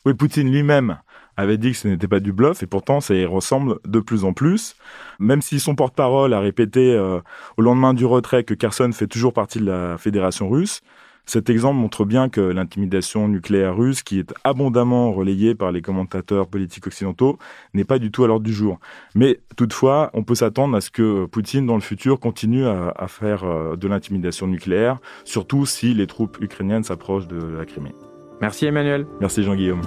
Oui, 0.06 0.14
Poutine 0.14 0.50
lui-même 0.50 1.00
avait 1.36 1.58
dit 1.58 1.72
que 1.72 1.76
ce 1.76 1.88
n'était 1.88 2.08
pas 2.08 2.20
du 2.20 2.32
bluff, 2.32 2.62
et 2.62 2.66
pourtant 2.66 3.00
ça 3.00 3.14
y 3.14 3.24
ressemble 3.24 3.78
de 3.86 4.00
plus 4.00 4.24
en 4.24 4.32
plus. 4.32 4.76
Même 5.18 5.42
si 5.42 5.60
son 5.60 5.74
porte-parole 5.74 6.32
a 6.32 6.40
répété 6.40 6.92
euh, 6.94 7.20
au 7.56 7.62
lendemain 7.62 7.94
du 7.94 8.06
retrait 8.06 8.44
que 8.44 8.54
Kherson 8.54 8.90
fait 8.92 9.06
toujours 9.06 9.32
partie 9.32 9.58
de 9.58 9.66
la 9.66 9.98
Fédération 9.98 10.48
russe, 10.48 10.80
cet 11.26 11.48
exemple 11.48 11.76
montre 11.76 12.04
bien 12.04 12.28
que 12.28 12.40
l'intimidation 12.40 13.28
nucléaire 13.28 13.76
russe, 13.76 14.02
qui 14.02 14.18
est 14.18 14.34
abondamment 14.44 15.10
relayée 15.12 15.54
par 15.54 15.72
les 15.72 15.80
commentateurs 15.80 16.48
politiques 16.48 16.86
occidentaux, 16.86 17.38
n'est 17.72 17.84
pas 17.84 17.98
du 17.98 18.10
tout 18.10 18.24
à 18.24 18.26
l'ordre 18.26 18.44
du 18.44 18.52
jour. 18.52 18.78
Mais 19.14 19.40
toutefois, 19.56 20.10
on 20.12 20.22
peut 20.22 20.34
s'attendre 20.34 20.76
à 20.76 20.82
ce 20.82 20.90
que 20.90 21.24
Poutine, 21.24 21.64
dans 21.64 21.76
le 21.76 21.80
futur, 21.80 22.20
continue 22.20 22.66
à, 22.66 22.92
à 22.94 23.08
faire 23.08 23.44
euh, 23.44 23.76
de 23.76 23.88
l'intimidation 23.88 24.46
nucléaire, 24.46 24.98
surtout 25.24 25.64
si 25.64 25.94
les 25.94 26.06
troupes 26.06 26.36
ukrainiennes 26.42 26.84
s'approchent 26.84 27.28
de 27.28 27.38
la 27.38 27.64
Crimée. 27.64 27.94
Merci 28.42 28.66
Emmanuel. 28.66 29.06
Merci 29.20 29.42
Jean-Guillaume. 29.42 29.80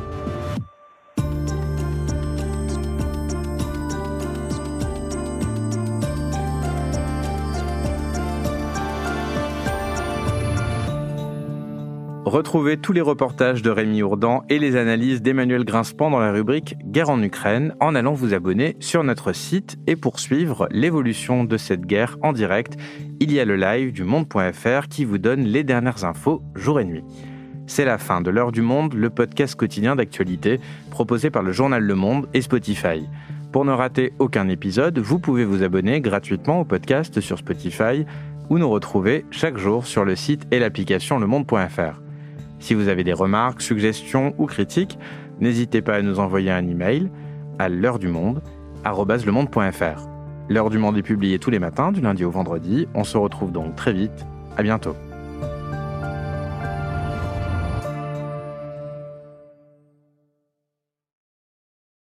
Retrouvez 12.27 12.75
tous 12.75 12.91
les 12.91 12.99
reportages 12.99 13.61
de 13.61 13.69
Rémi 13.69 14.03
Ourdan 14.03 14.43
et 14.49 14.59
les 14.59 14.75
analyses 14.75 15.21
d'Emmanuel 15.21 15.63
Grinspan 15.63 16.09
dans 16.09 16.19
la 16.19 16.33
rubrique 16.33 16.75
Guerre 16.83 17.09
en 17.09 17.23
Ukraine 17.23 17.73
en 17.79 17.95
allant 17.95 18.11
vous 18.11 18.33
abonner 18.33 18.75
sur 18.81 19.01
notre 19.05 19.31
site 19.31 19.77
et 19.87 19.95
poursuivre 19.95 20.67
l'évolution 20.69 21.45
de 21.45 21.55
cette 21.55 21.85
guerre 21.85 22.17
en 22.23 22.33
direct. 22.33 22.75
Il 23.21 23.31
y 23.31 23.39
a 23.39 23.45
le 23.45 23.55
live 23.55 23.93
du 23.93 24.03
monde.fr 24.03 24.89
qui 24.89 25.05
vous 25.05 25.19
donne 25.19 25.45
les 25.45 25.63
dernières 25.63 26.03
infos 26.03 26.43
jour 26.53 26.81
et 26.81 26.83
nuit. 26.83 27.05
C'est 27.65 27.85
la 27.85 27.97
fin 27.97 28.19
de 28.19 28.29
l'heure 28.29 28.51
du 28.51 28.61
monde, 28.61 28.93
le 28.93 29.09
podcast 29.09 29.55
quotidien 29.55 29.95
d'actualité 29.95 30.59
proposé 30.91 31.29
par 31.29 31.43
le 31.43 31.53
journal 31.53 31.81
Le 31.81 31.95
Monde 31.95 32.27
et 32.33 32.41
Spotify. 32.41 33.07
Pour 33.53 33.63
ne 33.63 33.71
rater 33.71 34.11
aucun 34.19 34.49
épisode, 34.49 34.99
vous 34.99 35.19
pouvez 35.19 35.45
vous 35.45 35.63
abonner 35.63 36.01
gratuitement 36.01 36.59
au 36.59 36.65
podcast 36.65 37.21
sur 37.21 37.37
Spotify 37.37 38.05
ou 38.49 38.57
nous 38.57 38.69
retrouver 38.69 39.25
chaque 39.31 39.57
jour 39.57 39.87
sur 39.87 40.03
le 40.03 40.17
site 40.17 40.45
et 40.51 40.59
l'application 40.59 41.19
lemonde.fr. 41.19 42.01
Si 42.59 42.73
vous 42.73 42.87
avez 42.87 43.03
des 43.03 43.13
remarques, 43.13 43.61
suggestions 43.61 44.33
ou 44.37 44.45
critiques, 44.45 44.97
n'hésitez 45.39 45.81
pas 45.81 45.95
à 45.95 46.01
nous 46.01 46.19
envoyer 46.19 46.51
un 46.51 46.67
email 46.67 47.09
à 47.59 47.69
l'heure 47.69 47.99
du 47.99 48.07
monde 48.07 48.41
@lemonde.fr. 48.85 50.07
L'heure 50.49 50.69
du 50.69 50.77
monde 50.77 50.97
est 50.97 51.03
publiée 51.03 51.39
tous 51.39 51.49
les 51.49 51.59
matins 51.59 51.91
du 51.91 52.01
lundi 52.01 52.23
au 52.23 52.31
vendredi. 52.31 52.87
On 52.93 53.03
se 53.03 53.17
retrouve 53.17 53.51
donc 53.51 53.75
très 53.75 53.93
vite. 53.93 54.25
À 54.55 54.63
bientôt. 54.63 54.95